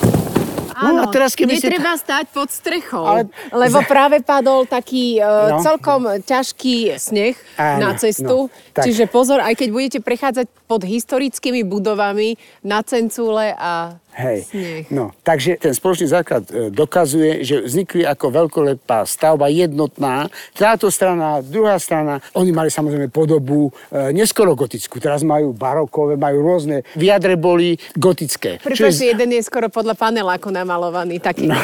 No 0.80 1.04
a 1.04 1.12
teraz 1.12 1.36
keby. 1.36 1.60
Netreba 1.60 1.92
stať 1.94 2.32
pod 2.32 2.48
strechou, 2.48 3.04
Ale- 3.04 3.28
lebo 3.52 3.84
práve 3.92 4.24
padol 4.24 4.64
taký 4.64 5.20
uh, 5.20 5.52
No. 5.52 5.60
celkom 5.60 6.08
ťažký 6.24 6.96
sneh 6.96 7.36
Áno, 7.60 7.84
na 7.84 7.90
cestu. 8.00 8.48
no, 8.48 8.54
tak. 8.72 8.88
Čiže 8.88 9.12
pozor, 9.12 9.44
aj 9.44 9.60
keď 9.60 9.70
budete 9.70 10.00
prechádzať 10.00 10.48
pod 10.66 10.88
historickými 10.88 11.68
budovami 11.68 12.40
na 12.64 12.80
Cencúle 12.80 13.52
a 13.52 14.00
Hej. 14.16 14.40
sneh. 14.50 14.84
No, 14.92 15.12
takže 15.22 15.56
ten 15.60 15.74
spoločný 15.74 16.08
základ 16.10 16.44
e, 16.50 16.74
dokazuje, 16.74 17.46
že 17.46 17.64
vznikli 17.64 18.04
ako 18.04 18.26
veľkolepá 18.30 19.06
stavba 19.08 19.48
jednotná. 19.48 20.28
Táto 20.56 20.92
strana, 20.92 21.40
druhá 21.46 21.80
strana, 21.80 22.20
oni 22.36 22.52
mali 22.52 22.70
samozrejme 22.74 23.08
podobu 23.14 23.70
e, 23.90 24.12
neskoro 24.12 24.54
gotickú. 24.58 25.00
Teraz 25.00 25.24
majú 25.24 25.56
barokové, 25.56 26.20
majú 26.20 26.44
rôzne. 26.44 26.84
Vyjadre 26.98 27.40
boli 27.40 27.80
gotické. 27.96 28.60
Prepačte, 28.60 29.14
jeden 29.14 29.30
je 29.36 29.42
skoro 29.46 29.72
podľa 29.72 29.96
paneláku 29.96 30.52
namalovaný, 30.52 31.22
taký. 31.22 31.48
No. 31.48 31.58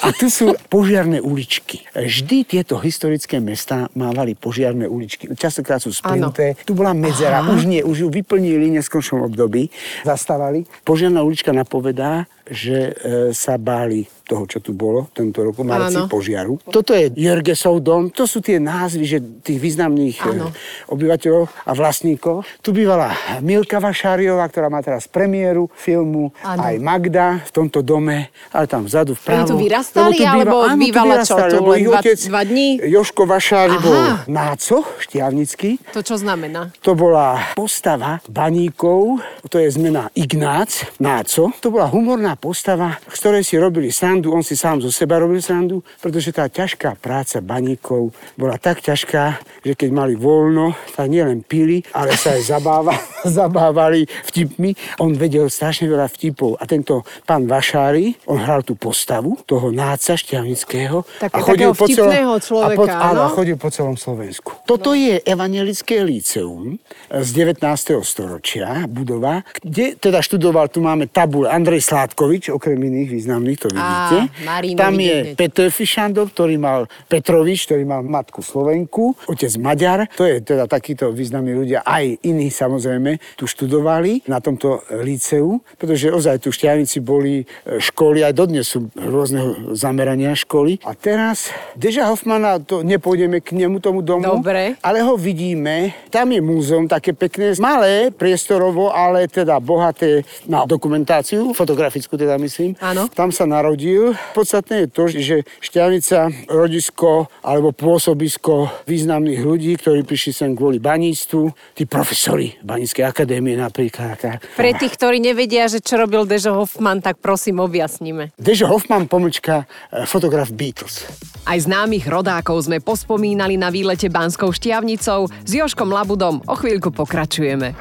A 0.00 0.14
tu 0.16 0.32
sú 0.32 0.54
požiarné 0.72 1.20
uličky. 1.20 1.84
Vždy 1.92 2.46
tieto 2.46 2.80
historické 2.80 3.42
mesta 3.42 3.90
mávali 3.92 4.32
požiarné 4.32 4.88
uličky. 4.88 5.28
Častokrát 5.36 5.82
sú 5.82 5.92
spnuté. 5.92 6.56
Tu 6.64 6.72
bola 6.72 6.96
medzera, 6.96 7.44
už 7.44 7.66
nie, 7.68 7.84
už 7.84 8.06
ju 8.06 8.08
vyplnili 8.08 8.70
v 8.70 8.80
neskôršom 8.80 9.20
období. 9.26 9.68
Zastávali. 10.06 10.64
Požiarná 10.86 11.20
ulička 11.20 11.52
napovedá, 11.70 12.26
že 12.50 12.90
e, 12.90 13.30
sa 13.30 13.54
báli 13.54 14.10
toho, 14.30 14.46
čo 14.46 14.62
tu 14.62 14.70
bolo 14.70 15.10
tento 15.10 15.42
roku, 15.42 15.66
marci 15.66 15.98
požiaru. 16.06 16.62
Toto 16.62 16.94
je 16.94 17.10
Jörgesov 17.10 17.82
dom, 17.82 18.06
to 18.08 18.22
sú 18.24 18.38
tie 18.38 18.62
názvy, 18.62 19.02
že 19.02 19.18
tých 19.42 19.58
významných 19.58 20.16
e, 20.22 20.30
Áno. 20.30 20.46
obyvateľov 20.86 21.50
a 21.66 21.72
vlastníkov. 21.74 22.46
Tu 22.62 22.70
bývala 22.70 23.10
Milka 23.42 23.82
Vašáriová, 23.82 24.46
ktorá 24.46 24.70
má 24.70 24.78
teraz 24.78 25.10
premiéru 25.10 25.66
filmu, 25.74 26.30
Áno. 26.40 26.62
aj 26.62 26.74
Magda 26.78 27.42
v 27.42 27.50
tomto 27.50 27.82
dome, 27.82 28.30
ale 28.50 28.64
tam 28.64 28.86
vzadu 28.86 29.18
vpravo. 29.18 29.50
tu 29.50 29.58
vyrastali, 29.58 30.14
Lebo 30.14 30.22
tu 30.22 30.30
alebo 30.30 30.56
áno, 30.62 30.70
tu 30.70 30.78
bývala 30.78 31.14
čo, 31.18 31.34
vyrastali, 31.34 31.50
tu 31.50 31.56
lebo 31.56 31.70
len 31.70 31.78
ich 31.78 31.88
dva- 31.88 31.98
otec 31.98 32.18
dva 32.22 32.42
dní? 32.44 32.68
Joško 32.86 33.22
Vašári 33.26 33.74
Aha. 33.74 33.82
bol 33.82 33.98
náco, 34.28 34.74
štiavnický. 35.00 35.70
To 35.90 36.00
čo 36.00 36.14
znamená? 36.14 36.70
To 36.80 36.94
bola 36.94 37.50
postava 37.52 38.22
baníkov, 38.28 39.18
to 39.48 39.56
je 39.56 39.68
zmena 39.70 40.12
Ignác, 40.12 40.84
náco. 40.98 41.50
To 41.58 41.68
bola 41.68 41.88
humorná 41.88 42.36
postava, 42.36 43.00
z 43.08 43.16
ktorej 43.16 43.42
si 43.42 43.56
robili 43.56 43.88
srandu, 44.20 44.36
on 44.36 44.44
si 44.44 44.52
sám 44.52 44.84
zo 44.84 44.92
seba 44.92 45.16
robil 45.16 45.40
srandu, 45.40 45.80
pretože 45.96 46.28
tá 46.28 46.44
ťažká 46.44 47.00
práca 47.00 47.40
baníkov 47.40 48.12
bola 48.36 48.60
tak 48.60 48.84
ťažká, 48.84 49.40
že 49.64 49.72
keď 49.72 49.88
mali 49.96 50.12
voľno, 50.12 50.76
tak 50.92 51.08
nielen 51.08 51.40
pili, 51.40 51.80
ale 51.96 52.12
sa 52.20 52.36
aj 52.36 52.44
zabáva, 52.44 52.92
zabávali 53.24 54.04
vtipmi. 54.28 55.00
On 55.00 55.16
vedel 55.16 55.48
strašne 55.48 55.88
veľa 55.88 56.12
vtipov 56.12 56.60
a 56.60 56.68
tento 56.68 57.00
pán 57.24 57.48
Vašári, 57.48 58.28
on 58.28 58.44
hral 58.44 58.60
tú 58.60 58.76
postavu 58.76 59.40
toho 59.48 59.72
náca 59.72 60.20
šťavnického. 60.20 61.00
Tak- 61.16 61.32
a 61.32 61.38
takého 61.40 61.72
vtipného 61.72 62.36
a 62.36 62.40
človeka, 62.44 62.76
po, 62.76 62.84
áno, 62.92 63.20
a 63.24 63.32
chodil 63.32 63.56
po 63.56 63.72
celom 63.72 63.96
Slovensku. 63.96 64.52
Toto 64.68 64.92
je 64.92 65.16
evangelické 65.24 66.04
líceum 66.04 66.76
z 67.08 67.28
19. 67.32 68.04
storočia, 68.04 68.84
budova, 68.84 69.40
kde 69.64 69.96
teda 69.96 70.20
študoval, 70.20 70.68
tu 70.68 70.84
máme 70.84 71.08
tabul 71.08 71.48
Andrej 71.48 71.88
Sládkovič, 71.88 72.52
okrem 72.52 72.76
iných 72.76 73.08
významných, 73.08 73.58
to 73.58 73.68
vidíte. 73.72 74.09
Marino 74.44 74.78
Tam 74.78 74.94
je. 74.96 75.34
Peter 75.34 75.68
Fišandov, 75.68 76.32
ktorý 76.34 76.56
mal 76.56 76.86
Petrovič, 77.06 77.68
ktorý 77.68 77.84
mal 77.86 78.00
matku 78.06 78.40
Slovenku, 78.42 79.14
otec 79.28 79.52
Maďar. 79.60 80.06
To 80.16 80.24
je 80.26 80.40
teda 80.42 80.64
takíto 80.66 81.10
významní 81.12 81.52
ľudia, 81.54 81.84
aj 81.84 82.24
iní 82.24 82.48
samozrejme, 82.48 83.20
tu 83.36 83.44
študovali 83.46 84.24
na 84.26 84.40
tomto 84.40 84.82
líceu, 85.02 85.60
pretože 85.76 86.10
ozaj 86.10 86.42
tu 86.42 86.48
v 86.50 86.56
Šťavnici 86.56 86.98
boli 87.04 87.34
e, 87.42 87.44
školy, 87.78 88.24
aj 88.24 88.34
dodnes 88.34 88.64
sú 88.66 88.88
rôzneho 88.96 89.74
zamerania 89.76 90.32
školy. 90.34 90.80
A 90.86 90.96
teraz 90.96 91.52
Deža 91.76 92.08
Hoffmana, 92.08 92.60
to 92.62 92.80
nepôjdeme 92.80 93.40
k 93.44 93.56
nemu, 93.56 93.80
tomu 93.80 94.00
domu, 94.04 94.40
Dobre. 94.40 94.76
ale 94.84 94.98
ho 95.00 95.16
vidíme. 95.16 95.92
Tam 96.12 96.28
je 96.32 96.40
múzeum 96.40 96.88
také 96.88 97.12
pekné, 97.16 97.56
malé, 97.60 98.12
priestorovo, 98.12 98.92
ale 98.92 99.28
teda 99.28 99.56
bohaté 99.60 100.24
na 100.48 100.64
dokumentáciu, 100.64 101.52
fotografickú 101.52 102.16
teda 102.16 102.36
myslím. 102.40 102.76
Áno. 102.80 103.08
Tam 103.12 103.28
sa 103.32 103.44
narodil. 103.44 103.99
Podstatné 104.34 104.86
je 104.86 104.88
to, 104.88 105.02
že 105.10 105.36
Šťavnica, 105.62 106.50
rodisko 106.50 107.30
alebo 107.44 107.74
pôsobisko 107.74 108.70
významných 108.84 109.40
ľudí, 109.40 109.76
ktorí 109.78 110.04
prišli 110.04 110.32
sem 110.32 110.50
kvôli 110.52 110.82
baníctvu, 110.82 111.74
tí 111.76 111.84
profesori 111.84 112.56
Baníckej 112.60 113.04
akadémie 113.04 113.56
napríklad. 113.56 114.42
Pre 114.56 114.70
tých, 114.76 114.94
ktorí 114.96 115.22
nevedia, 115.22 115.66
že 115.68 115.82
čo 115.82 116.00
robil 116.00 116.26
Dežo 116.26 116.56
Hoffman, 116.56 117.00
tak 117.00 117.18
prosím 117.18 117.62
objasníme. 117.64 118.34
Dežo 118.36 118.68
Hoffman, 118.68 119.06
pomlčka, 119.06 119.64
e, 119.90 120.04
fotograf 120.04 120.52
Beatles. 120.52 121.06
Aj 121.48 121.58
známych 121.58 122.04
rodákov 122.06 122.68
sme 122.68 122.78
pospomínali 122.84 123.56
na 123.56 123.72
výlete 123.72 124.12
Banskou 124.12 124.52
Štiavnicou. 124.52 125.26
S 125.26 125.50
Joškom 125.50 125.88
Labudom 125.88 126.44
o 126.44 126.54
chvíľku 126.54 126.92
pokračujeme. 126.92 127.72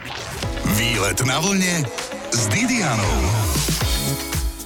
Výlet 0.80 1.20
na 1.28 1.38
vlne 1.44 1.84
s 2.32 2.42
Didianou. 2.50 3.79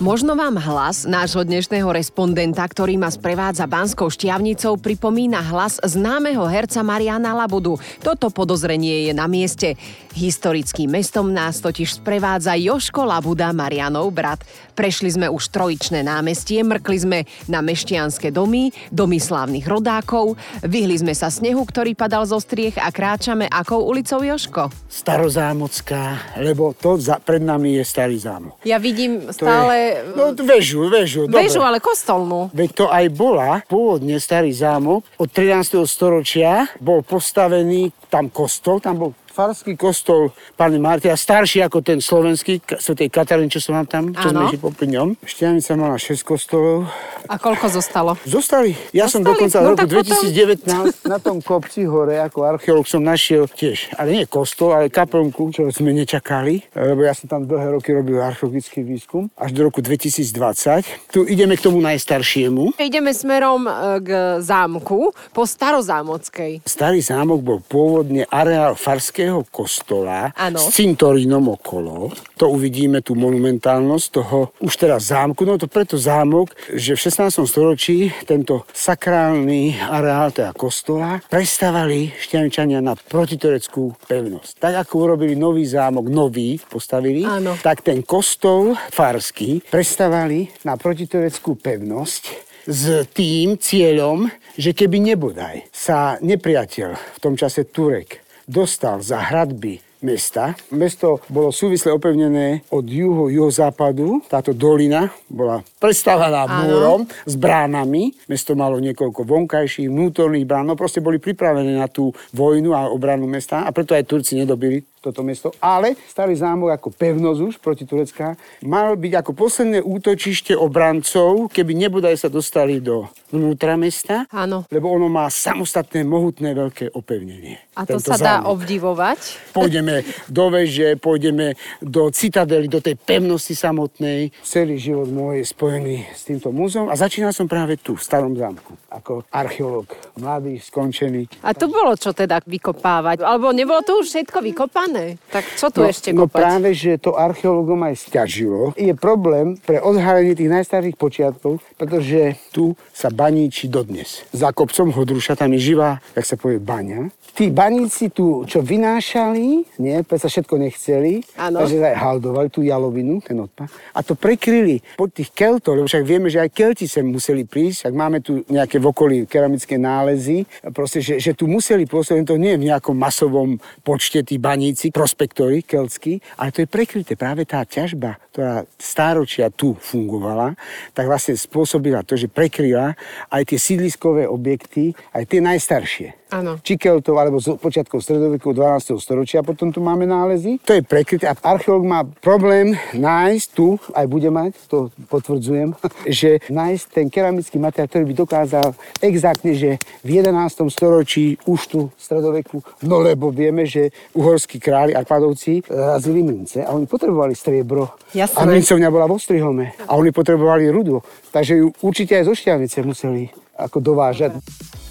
Možno 0.03 0.35
vám 0.35 0.59
hlas 0.59 1.07
nášho 1.07 1.47
dnešného 1.47 1.87
respondenta, 1.87 2.67
ktorý 2.67 2.99
ma 2.99 3.07
sprevádza 3.07 3.63
Banskou 3.71 4.11
Štiavnicou, 4.11 4.75
pripomína 4.75 5.39
hlas 5.39 5.79
známeho 5.79 6.43
herca 6.43 6.83
Mariana 6.83 7.31
Labudu. 7.31 7.79
Toto 8.03 8.27
podozrenie 8.27 9.07
je 9.07 9.13
na 9.15 9.31
mieste. 9.31 9.79
Historickým 10.11 10.91
mestom 10.91 11.31
nás 11.31 11.63
totiž 11.63 12.03
sprevádza 12.03 12.51
Joško 12.59 13.07
Labuda, 13.07 13.55
Marianov 13.55 14.11
brat. 14.11 14.43
Prešli 14.75 15.07
sme 15.07 15.31
už 15.31 15.47
trojičné 15.55 16.03
námestie, 16.03 16.59
mrkli 16.67 16.97
sme 16.99 17.19
na 17.47 17.63
meštianské 17.63 18.27
domy, 18.27 18.75
domy 18.91 19.23
slávnych 19.23 19.63
rodákov, 19.63 20.35
vyhli 20.67 20.99
sme 20.99 21.15
sa 21.15 21.31
snehu, 21.31 21.63
ktorý 21.63 21.95
padal 21.95 22.27
zo 22.27 22.43
striech 22.43 22.75
a 22.75 22.91
kráčame 22.91 23.47
akou 23.47 23.79
ulicou 23.87 24.19
Joško. 24.19 24.67
Starozámocká, 24.91 26.35
lebo 26.43 26.75
to 26.75 26.99
za, 26.99 27.23
pred 27.23 27.39
nami 27.39 27.79
je 27.79 27.83
starý 27.87 28.19
zámok. 28.19 28.59
Ja 28.67 28.83
vidím 28.83 29.31
stále 29.31 29.92
no 30.15 30.33
väžu, 30.33 30.89
väžu. 30.89 31.25
dobre. 31.29 31.45
väžu, 31.45 31.61
ale 31.61 31.77
kostolnú. 31.83 32.49
Veď 32.53 32.69
to 32.73 32.85
aj 32.89 33.05
bola 33.13 33.61
pôvodne 33.69 34.17
starý 34.17 34.51
zámok. 34.51 35.05
Od 35.17 35.29
13. 35.29 35.81
storočia 35.85 36.67
bol 36.81 37.05
postavený 37.05 37.93
tam 38.09 38.29
kostol, 38.29 38.77
tam 38.81 38.95
bol 38.99 39.11
farský 39.33 39.73
kostol 39.73 40.29
Pane 40.53 40.77
Martia, 40.77 41.13
starší 41.13 41.63
ako 41.63 41.81
ten 41.81 41.97
slovenský, 41.97 42.59
K- 42.59 42.77
svätej 42.77 43.09
Katarín, 43.09 43.49
čo 43.49 43.57
som 43.57 43.73
mám 43.73 43.85
tam, 43.85 44.13
čo 44.13 44.29
sme 44.29 44.45
išli 44.47 44.59
popri 44.59 44.85
ňom. 44.87 45.17
Štiavnica 45.19 45.73
mala 45.73 45.97
6 45.97 46.21
kostolov. 46.21 46.85
A 47.25 47.35
koľko 47.35 47.65
zostalo? 47.71 48.13
Zostali. 48.23 48.77
Ja 48.91 49.07
som 49.07 49.19
Zostali? 49.19 49.25
dokonca 49.25 49.55
v 49.55 49.63
No 49.63 49.69
roku 49.71 49.79
tak 49.79 49.89
potom- 49.89 50.21
2019 50.21 50.69
na 51.05 51.17
tom 51.17 51.37
kopci 51.39 51.81
hore 51.83 52.19
ako 52.19 52.39
archeológ 52.45 52.85
som 52.85 53.01
našiel 53.01 53.47
tiež, 53.47 53.95
ale 53.95 54.13
nie 54.13 54.25
kostol, 54.27 54.69
ale 54.71 54.87
kaplnku, 54.87 55.49
čo 55.49 55.65
sme 55.67 55.89
nečakali, 55.91 56.61
lebo 56.71 57.01
ja 57.01 57.11
som 57.11 57.25
tam 57.25 57.41
dlhé 57.43 57.73
roky 57.73 57.89
robil 57.89 58.19
archeologický 58.19 58.81
výskum, 58.81 59.33
až 59.33 59.49
do 59.51 59.63
roku 59.63 59.81
2020. 59.81 60.85
Tu 61.09 61.25
ideme 61.25 61.55
k 61.55 61.63
tomu 61.63 61.79
najstaršiemu. 61.79 62.77
Ideme 62.77 63.09
smerom 63.09 63.63
e, 63.63 63.71
k 63.97 64.09
zámku 64.39 64.99
po 65.31 65.41
starozámockej. 65.43 66.61
Starý 66.63 66.99
zámok 66.99 67.39
bol 67.39 67.57
pôvodne 67.61 68.27
areál 68.27 68.75
farského 68.75 69.22
kostola 69.51 70.31
Áno. 70.35 70.59
s 70.59 70.75
cintorínom 70.75 71.43
okolo. 71.53 72.11
To 72.41 72.51
uvidíme, 72.51 72.99
tú 73.05 73.13
monumentálnosť 73.13 74.07
toho 74.11 74.51
už 74.59 74.73
teraz 74.75 75.11
zámku. 75.13 75.45
No 75.45 75.55
to 75.55 75.69
preto 75.69 75.95
zámok, 75.99 76.51
že 76.73 76.97
v 76.97 77.03
16. 77.07 77.45
storočí 77.45 78.11
tento 78.25 78.65
sakrálny 78.73 79.77
areál, 79.79 80.33
teda 80.33 80.51
kostola, 80.55 81.21
prestavali 81.29 82.11
šťaničania 82.15 82.79
na 82.81 82.97
protitoreckú 82.97 83.95
pevnosť. 84.07 84.59
Tak 84.59 84.73
ako 84.87 84.93
urobili 85.11 85.35
nový 85.37 85.67
zámok, 85.67 86.09
nový 86.09 86.57
postavili, 86.71 87.27
Áno. 87.27 87.59
tak 87.59 87.83
ten 87.85 88.01
kostol 88.01 88.73
farský 88.91 89.61
prestavali 89.69 90.49
na 90.63 90.79
protitoreckú 90.79 91.59
pevnosť 91.59 92.53
s 92.63 93.03
tým 93.11 93.59
cieľom, 93.59 94.31
že 94.55 94.71
keby 94.71 95.03
nebodaj 95.03 95.67
sa 95.67 96.15
nepriateľ 96.23 96.89
v 96.95 97.19
tom 97.19 97.35
čase 97.35 97.67
Turek 97.67 98.22
dostal 98.47 98.99
za 99.03 99.19
hradby 99.19 99.79
mesta. 100.03 100.51
Mesto 100.75 101.23
bolo 101.31 101.49
súvisle 101.49 101.89
opevnené 101.95 102.67
od 102.69 102.83
juho, 102.83 103.31
juhozápadu. 103.31 104.19
Táto 104.27 104.51
dolina 104.51 105.07
bola 105.31 105.63
predstavená 105.79 106.43
Áno. 106.45 106.67
múrom 106.67 106.99
s 107.23 107.33
bránami. 107.39 108.11
Mesto 108.27 108.53
malo 108.53 108.77
niekoľko 108.83 109.23
vonkajších, 109.23 109.87
vnútorných 109.87 110.43
brán. 110.45 110.67
No 110.67 110.75
proste 110.75 110.99
boli 110.99 111.23
pripravené 111.23 111.79
na 111.79 111.87
tú 111.87 112.11
vojnu 112.35 112.75
a 112.75 112.91
obranu 112.91 113.25
mesta 113.25 113.63
a 113.63 113.71
preto 113.71 113.95
aj 113.95 114.03
Turci 114.05 114.35
nedobili 114.35 114.83
toto 115.03 115.19
mesto, 115.19 115.51
ale 115.59 115.99
starý 116.07 116.31
zámok 116.39 116.79
ako 116.79 116.95
pevnosť 116.95 117.39
už 117.43 117.53
proti 117.59 117.83
Turecka 117.83 118.39
mal 118.63 118.95
byť 118.95 119.13
ako 119.19 119.31
posledné 119.35 119.83
útočište 119.83 120.55
obrancov, 120.55 121.51
keby 121.51 121.75
nebodaj 121.75 122.15
sa 122.15 122.31
dostali 122.31 122.79
do 122.79 123.11
vnútra 123.27 123.75
mesta, 123.75 124.23
Áno. 124.31 124.63
lebo 124.71 124.87
ono 124.87 125.11
má 125.11 125.27
samostatné, 125.27 126.07
mohutné, 126.07 126.55
veľké 126.55 126.95
opevnenie. 126.95 127.59
A 127.75 127.83
to 127.83 127.97
sa 127.97 128.15
dá 128.15 128.39
zámok. 128.39 128.61
obdivovať. 128.61 129.19
Pôjdeme 129.51 130.05
do 130.29 130.45
veže, 130.53 130.95
pôjdeme 131.01 131.57
do 131.81 132.13
citadely, 132.13 132.69
do 132.69 132.79
tej 132.79 132.93
pevnosti 132.95 133.57
samotnej. 133.57 134.29
Celý 134.45 134.77
život 134.77 135.09
môj 135.09 135.41
je 135.41 135.45
spojený 135.49 135.95
s 136.13 136.29
týmto 136.29 136.53
múzeom 136.53 136.87
a 136.87 136.95
začínal 136.95 137.33
som 137.33 137.49
práve 137.49 137.81
tu, 137.81 137.97
v 137.97 138.05
starom 138.05 138.37
zámku, 138.37 138.77
ako 138.93 139.25
archeológ, 139.33 139.89
mladý, 140.21 140.61
skončený. 140.61 141.41
A 141.41 141.57
tu 141.57 141.65
bolo 141.73 141.97
čo 141.97 142.13
teda 142.13 142.37
vykopávať? 142.45 143.25
Alebo 143.25 143.49
nebolo 143.49 143.81
tu 143.81 143.97
už 143.97 144.13
všetko 144.13 144.45
vykopané? 144.53 144.92
Tak 145.33 145.43
čo 145.57 145.67
tu 145.73 145.81
no, 145.81 145.89
ešte 145.89 146.13
no 146.13 146.29
kopať? 146.29 146.37
práve, 146.37 146.69
že 146.77 147.01
to 147.01 147.17
archeológom 147.17 147.81
aj 147.83 148.07
stiažilo. 148.07 148.71
Je 148.77 148.93
problém 148.93 149.57
pre 149.65 149.81
odhalenie 149.81 150.37
tých 150.37 150.51
najstarších 150.53 150.97
počiatkov, 150.97 151.59
pretože 151.75 152.37
tu 152.53 152.77
sa 152.93 153.09
baníči 153.09 153.65
dodnes. 153.67 154.21
Za 154.29 154.53
kopcom 154.53 154.93
Hodruša 154.93 155.33
tam 155.39 155.53
je 155.57 155.73
živá, 155.73 155.97
jak 156.13 156.25
sa 156.25 156.35
povie, 156.37 156.61
baňa. 156.61 157.09
Tí 157.33 157.49
baníci 157.49 158.13
tu, 158.13 158.45
čo 158.45 158.61
vynášali, 158.61 159.65
nie, 159.81 159.97
sa 160.05 160.29
všetko 160.29 160.53
nechceli, 160.61 161.25
Áno. 161.33 161.65
takže 161.65 161.81
aj 161.81 161.97
haldovali 161.97 162.49
tú 162.53 162.61
jalovinu, 162.61 163.25
ten 163.25 163.33
odpad, 163.41 163.73
a 163.89 163.99
to 164.05 164.13
prekryli 164.13 164.85
pod 164.93 165.09
tých 165.09 165.33
keltov, 165.33 165.81
lebo 165.81 165.89
však 165.89 166.05
vieme, 166.05 166.29
že 166.29 166.45
aj 166.45 166.53
kelti 166.53 166.85
sem 166.85 167.01
museli 167.01 167.41
prísť, 167.47 167.89
ak 167.89 167.93
máme 167.97 168.21
tu 168.21 168.45
nejaké 168.45 168.77
v 168.77 168.85
okolí 168.85 169.17
keramické 169.25 169.81
nálezy, 169.81 170.45
proste, 170.73 171.01
že, 171.01 171.17
že 171.17 171.33
tu 171.33 171.49
museli 171.49 171.89
pôsobiť, 171.89 172.21
to 172.21 172.37
nie 172.37 172.53
je 172.53 172.61
v 172.61 172.67
nejakom 172.69 172.93
masovom 172.93 173.57
počte 173.81 174.21
tí 174.21 174.37
baníci, 174.37 174.82
prospektori 174.89 175.61
keltskí, 175.61 176.17
ale 176.41 176.49
to 176.49 176.65
je 176.65 176.67
prekryté 176.67 177.13
práve 177.13 177.45
tá 177.45 177.61
ťažba, 177.61 178.17
ktorá 178.33 178.65
stáročia 178.75 179.53
tu 179.53 179.77
fungovala, 179.77 180.57
tak 180.97 181.05
vlastne 181.05 181.37
spôsobila 181.37 182.01
to, 182.01 182.17
že 182.17 182.31
prekryla 182.31 182.97
aj 183.29 183.53
tie 183.53 183.59
sídliskové 183.61 184.25
objekty, 184.25 184.97
aj 185.13 185.23
tie 185.29 185.39
najstaršie. 185.39 186.22
Áno. 186.33 186.57
Či 186.65 186.81
Keltov, 186.81 187.21
alebo 187.21 187.37
z 187.37 187.53
počiatkov 187.61 188.01
stredoveku 188.01 188.57
12. 188.57 188.97
storočia, 188.97 189.45
potom 189.45 189.69
tu 189.69 189.85
máme 189.85 190.09
nálezy. 190.09 190.57
To 190.65 190.73
je 190.73 190.81
prekryté 190.81 191.29
a 191.29 191.37
archeológ 191.37 191.85
má 191.85 192.01
problém 192.25 192.73
nájsť 192.97 193.47
tu, 193.53 193.77
aj 193.93 194.05
bude 194.09 194.33
mať, 194.33 194.57
to 194.65 194.89
potvrdzujem, 195.13 195.77
že 196.09 196.41
nájsť 196.49 196.83
ten 196.89 197.05
keramický 197.13 197.61
materiál, 197.61 197.85
ktorý 197.85 198.03
by 198.09 198.15
dokázal 198.17 198.67
exaktne, 199.05 199.53
že 199.53 199.77
v 200.01 200.09
11. 200.25 200.65
storočí 200.73 201.37
už 201.45 201.59
tu 201.69 201.79
v 201.93 202.01
stredoveku, 202.01 202.65
no 202.81 202.97
lebo 202.97 203.29
vieme, 203.29 203.69
že 203.69 203.93
uhorskí 204.17 204.57
králi 204.57 204.97
Arpadovci 204.97 205.61
razili 205.69 206.25
mince 206.25 206.65
a 206.65 206.73
oni 206.73 206.89
potrebovali 206.89 207.37
striebro. 207.37 207.93
Jasné. 208.17 208.41
A 208.41 208.49
mincovňa 208.49 208.89
bola 208.89 209.05
vo 209.05 209.21
Strihome 209.21 209.77
a 209.85 209.93
oni 209.93 210.09
potrebovali 210.09 210.69
rudu. 210.73 210.97
Takže 211.29 211.61
ju 211.61 211.67
určite 211.85 212.17
aj 212.17 212.25
zo 212.25 212.33
Šťavnice 212.33 212.81
museli 212.81 213.42
ako 213.53 213.77
dovážať. 213.79 214.33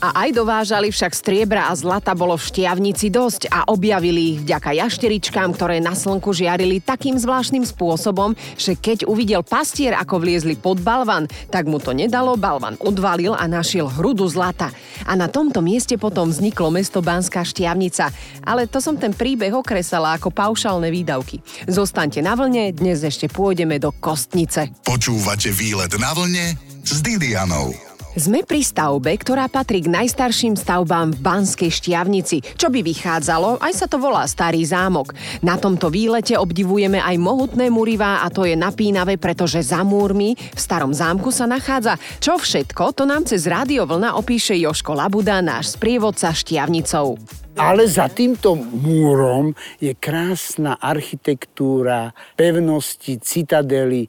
A 0.02 0.26
aj 0.26 0.34
dovážali 0.34 0.90
však 0.90 1.14
striebra 1.14 1.70
a 1.70 1.78
zlata 1.78 2.10
bolo 2.18 2.34
v 2.34 2.42
Štiavnici 2.42 3.06
dosť 3.06 3.46
a 3.54 3.70
objavili 3.70 4.34
ich 4.34 4.38
vďaka 4.42 4.74
jašteričkám, 4.74 5.54
ktoré 5.54 5.78
na 5.78 5.94
slnku 5.94 6.34
žiarili 6.34 6.82
takým 6.82 7.14
zvláštnym 7.14 7.62
spôsobom, 7.62 8.34
že 8.58 8.74
keď 8.74 9.06
uvidel 9.06 9.46
pastier, 9.46 9.94
ako 9.94 10.26
vliezli 10.26 10.58
pod 10.58 10.82
balvan, 10.82 11.30
tak 11.54 11.70
mu 11.70 11.78
to 11.78 11.94
nedalo, 11.94 12.34
balvan 12.34 12.74
odvalil 12.82 13.38
a 13.38 13.46
našiel 13.46 13.86
hrudu 13.86 14.26
zlata. 14.26 14.74
A 15.06 15.14
na 15.14 15.30
tomto 15.30 15.62
mieste 15.62 15.94
potom 15.94 16.34
vzniklo 16.34 16.74
mesto 16.74 16.98
Banská 16.98 17.46
Štiavnica. 17.46 18.10
Ale 18.42 18.66
to 18.66 18.82
som 18.82 18.98
ten 18.98 19.14
príbeh 19.14 19.54
okresala 19.54 20.18
ako 20.18 20.34
paušálne 20.34 20.90
výdavky. 20.90 21.38
Zostaňte 21.70 22.18
na 22.26 22.34
vlne, 22.34 22.74
dnes 22.74 23.06
ešte 23.06 23.30
pôjdeme 23.30 23.78
do 23.78 23.94
Kostnice. 23.94 24.74
Počúvate 24.82 25.54
výlet 25.54 25.94
na 26.02 26.10
vlne 26.10 26.58
s 26.82 26.98
Didianou. 26.98 27.91
Sme 28.12 28.44
pri 28.44 28.60
stavbe, 28.60 29.16
ktorá 29.16 29.48
patrí 29.48 29.80
k 29.80 29.88
najstarším 29.88 30.52
stavbám 30.52 31.16
v 31.16 31.22
Banskej 31.24 31.72
Štiavnici, 31.72 32.44
čo 32.60 32.68
by 32.68 32.84
vychádzalo, 32.84 33.56
aj 33.56 33.72
sa 33.72 33.86
to 33.88 33.96
volá 33.96 34.28
Starý 34.28 34.60
zámok. 34.68 35.16
Na 35.40 35.56
tomto 35.56 35.88
výlete 35.88 36.36
obdivujeme 36.36 37.00
aj 37.00 37.16
mohutné 37.16 37.72
murivá 37.72 38.20
a 38.20 38.28
to 38.28 38.44
je 38.44 38.52
napínavé, 38.52 39.16
pretože 39.16 39.64
za 39.64 39.80
múrmi 39.80 40.36
v 40.36 40.60
starom 40.60 40.92
zámku 40.92 41.32
sa 41.32 41.48
nachádza. 41.48 41.96
Čo 42.20 42.36
všetko, 42.36 42.92
to 42.92 43.08
nám 43.08 43.24
cez 43.24 43.48
Rádio 43.48 43.88
Vlna 43.88 44.20
opíše 44.20 44.60
Joško 44.60 44.92
Labuda, 44.92 45.40
náš 45.40 45.80
sprievodca 45.80 46.36
Štiavnicou. 46.36 47.16
Ale 47.52 47.84
za 47.84 48.08
týmto 48.08 48.56
múrom 48.56 49.52
je 49.76 49.92
krásna 49.92 50.80
architektúra 50.80 52.16
pevnosti, 52.32 53.20
citadely 53.20 54.08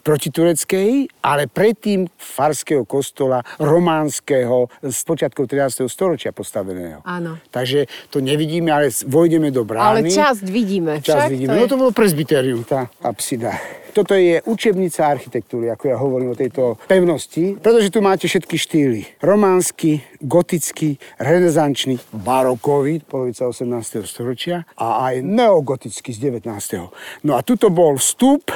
protitureckej, 0.00 1.08
ale 1.20 1.46
predtým 1.52 2.08
farského 2.16 2.88
kostola 2.88 3.44
románskeho 3.60 4.72
z 4.80 4.98
počiatkov 5.04 5.52
13. 5.52 5.84
storočia 5.84 6.32
postaveného. 6.32 7.04
Áno. 7.04 7.36
Takže 7.52 7.88
to 8.08 8.24
nevidíme, 8.24 8.72
ale 8.72 8.88
vojdeme 9.04 9.52
do 9.52 9.68
brány. 9.68 10.08
Ale 10.08 10.14
časť 10.14 10.44
vidíme. 10.48 11.04
Čas 11.04 11.28
však 11.28 11.32
vidíme. 11.32 11.50
To 11.52 11.56
No 11.56 11.64
je... 11.64 11.70
to 11.70 11.76
bolo 11.76 11.92
presbyterium, 11.92 12.64
tá 12.64 12.88
apsida. 13.04 13.52
Toto 13.92 14.14
je 14.14 14.40
učebnica 14.44 15.08
architektúry, 15.08 15.72
ako 15.72 15.84
ja 15.88 15.96
hovorím 15.96 16.32
o 16.32 16.38
tejto 16.38 16.76
pevnosti, 16.86 17.56
pretože 17.58 17.90
tu 17.90 17.98
máte 18.04 18.28
všetky 18.28 18.56
štýly. 18.56 19.00
Románsky, 19.24 20.04
gotický, 20.22 20.96
renesančný, 21.18 21.98
barokový, 22.12 23.02
polovica 23.02 23.48
18. 23.48 24.04
storočia 24.04 24.68
a 24.78 25.10
aj 25.12 25.24
neogotický 25.24 26.14
z 26.14 26.30
19. 26.30 26.48
No 27.24 27.32
a 27.34 27.40
tuto 27.42 27.72
bol 27.72 27.96
vstup, 27.96 28.52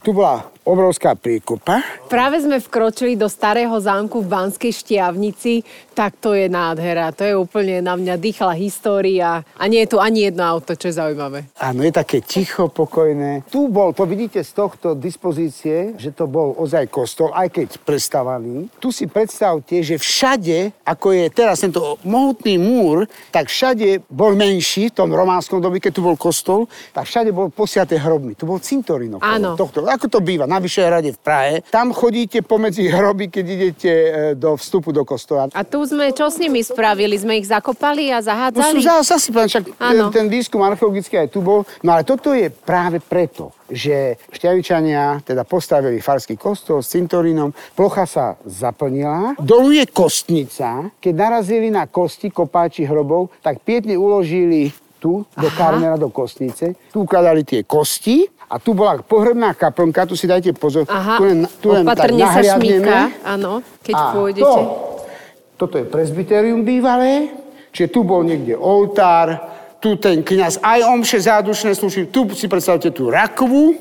tu 0.00 0.14
bola 0.14 0.55
obrovská 0.66 1.14
priekopa. 1.14 1.80
Práve 2.10 2.42
sme 2.42 2.58
vkročili 2.58 3.14
do 3.14 3.30
starého 3.30 3.72
zámku 3.78 4.18
v 4.18 4.26
Banskej 4.26 4.74
Štiavnici, 4.74 5.62
tak 5.94 6.18
to 6.18 6.34
je 6.34 6.50
nádhera. 6.50 7.14
To 7.14 7.22
je 7.22 7.34
úplne 7.38 7.80
na 7.80 7.94
mňa 7.94 8.18
dýchala 8.18 8.52
história. 8.58 9.46
A 9.56 9.64
nie 9.70 9.86
je 9.86 9.94
tu 9.94 10.02
ani 10.02 10.28
jedno 10.28 10.42
auto, 10.44 10.74
čo 10.74 10.90
je 10.90 10.98
zaujímavé. 10.98 11.46
Áno, 11.62 11.86
je 11.86 11.94
také 11.94 12.18
ticho, 12.20 12.66
pokojné. 12.66 13.46
Tu 13.48 13.70
bol, 13.70 13.94
to 13.94 14.04
vidíte 14.04 14.42
z 14.42 14.50
tohto 14.52 14.98
dispozície, 14.98 15.94
že 15.96 16.10
to 16.10 16.26
bol 16.26 16.52
ozaj 16.58 16.90
kostol, 16.90 17.30
aj 17.32 17.48
keď 17.54 17.68
prestavaný. 17.86 18.68
Tu 18.82 18.90
si 18.90 19.06
predstavte, 19.06 19.80
že 19.80 19.96
všade, 19.96 20.74
ako 20.82 21.06
je 21.14 21.24
teraz 21.30 21.62
tento 21.62 21.96
mohutný 22.02 22.58
múr, 22.58 23.06
tak 23.30 23.48
všade 23.48 24.04
bol 24.10 24.34
menší, 24.34 24.90
v 24.90 24.98
tom 24.98 25.14
románskom 25.14 25.62
dobi, 25.62 25.78
keď 25.78 25.92
tu 25.94 26.02
bol 26.02 26.18
kostol, 26.18 26.66
tak 26.90 27.06
všade 27.06 27.30
bol 27.30 27.48
posiaté 27.54 27.96
hrobmi. 27.96 28.34
Tu 28.34 28.44
bol 28.44 28.58
cintorín 28.58 29.14
Áno. 29.22 29.54
tohto. 29.54 29.86
Ako 29.86 30.10
to 30.10 30.18
býva 30.18 30.44
na 30.56 30.64
Vyšehrade 30.64 31.12
v 31.12 31.18
Prahe. 31.20 31.54
Tam 31.68 31.92
chodíte 31.92 32.40
pomedzi 32.40 32.88
hroby, 32.88 33.28
keď 33.28 33.44
idete 33.44 33.92
e, 33.92 34.08
do 34.32 34.56
vstupu 34.56 34.88
do 34.88 35.04
kostola. 35.04 35.52
A 35.52 35.60
tu 35.60 35.84
sme, 35.84 36.08
čo 36.16 36.32
s 36.32 36.40
nimi 36.40 36.64
spravili? 36.64 37.12
Sme 37.20 37.36
ich 37.36 37.44
zakopali 37.44 38.08
a 38.08 38.24
No 38.24 38.64
sú 38.64 38.80
zahádzali? 38.80 39.04
zasypané, 39.04 39.46
však 39.52 39.64
Áno. 39.76 40.08
ten, 40.08 40.24
ten 40.24 40.26
výskum 40.32 40.64
archeologický 40.64 41.20
aj 41.20 41.28
tu 41.28 41.44
bol. 41.44 41.68
No 41.84 41.92
ale 41.92 42.08
toto 42.08 42.32
je 42.32 42.48
práve 42.48 43.04
preto, 43.04 43.52
že 43.68 44.16
Šťavičania 44.32 45.20
teda 45.20 45.44
postavili 45.44 46.00
farský 46.00 46.40
kostol 46.40 46.80
s 46.80 46.88
cintorínom, 46.96 47.52
plocha 47.76 48.08
sa 48.08 48.24
zaplnila, 48.48 49.36
dolu 49.36 49.76
je 49.76 49.84
kostnica, 49.90 50.88
keď 50.96 51.12
narazili 51.12 51.68
na 51.68 51.84
kosti 51.84 52.32
kopáči 52.32 52.88
hrobov, 52.88 53.28
tak 53.44 53.60
pietne 53.60 53.98
uložili 54.00 54.72
tu, 54.96 55.28
do 55.28 55.48
karmera, 55.52 56.00
do 56.00 56.08
kostnice, 56.08 56.72
tu 56.88 57.04
ukladali 57.04 57.44
tie 57.44 57.60
kosti 57.62 58.24
a 58.46 58.62
tu 58.62 58.74
bola 58.74 59.02
pohrebná 59.02 59.54
kaplnka, 59.54 60.06
tu 60.06 60.14
si 60.14 60.30
dajte 60.30 60.54
pozor, 60.54 60.86
Aha, 60.86 61.18
tu 61.18 61.22
len, 61.26 61.38
tu 61.58 61.66
len 61.74 61.82
tak 61.82 62.06
opatrne 62.06 62.22
sa 62.22 62.26
nahliadneme. 62.30 62.78
šmíka, 62.78 62.98
áno, 63.26 63.52
keď 63.82 63.94
A 63.94 64.02
pôjdete. 64.14 64.44
To, 64.46 64.54
toto 65.56 65.74
je 65.80 65.84
presbyterium 65.88 66.62
bývalé, 66.62 67.34
čiže 67.74 67.90
tu 67.90 68.06
bol 68.06 68.22
niekde 68.22 68.54
oltár, 68.54 69.40
tu 69.82 69.98
ten 69.98 70.22
kňaz 70.22 70.62
aj 70.62 70.80
omše 70.86 71.18
zádušné 71.20 71.74
slúži, 71.74 72.06
tu 72.06 72.30
si 72.38 72.46
predstavte 72.46 72.88
tú 72.94 73.10
rakvu, 73.10 73.74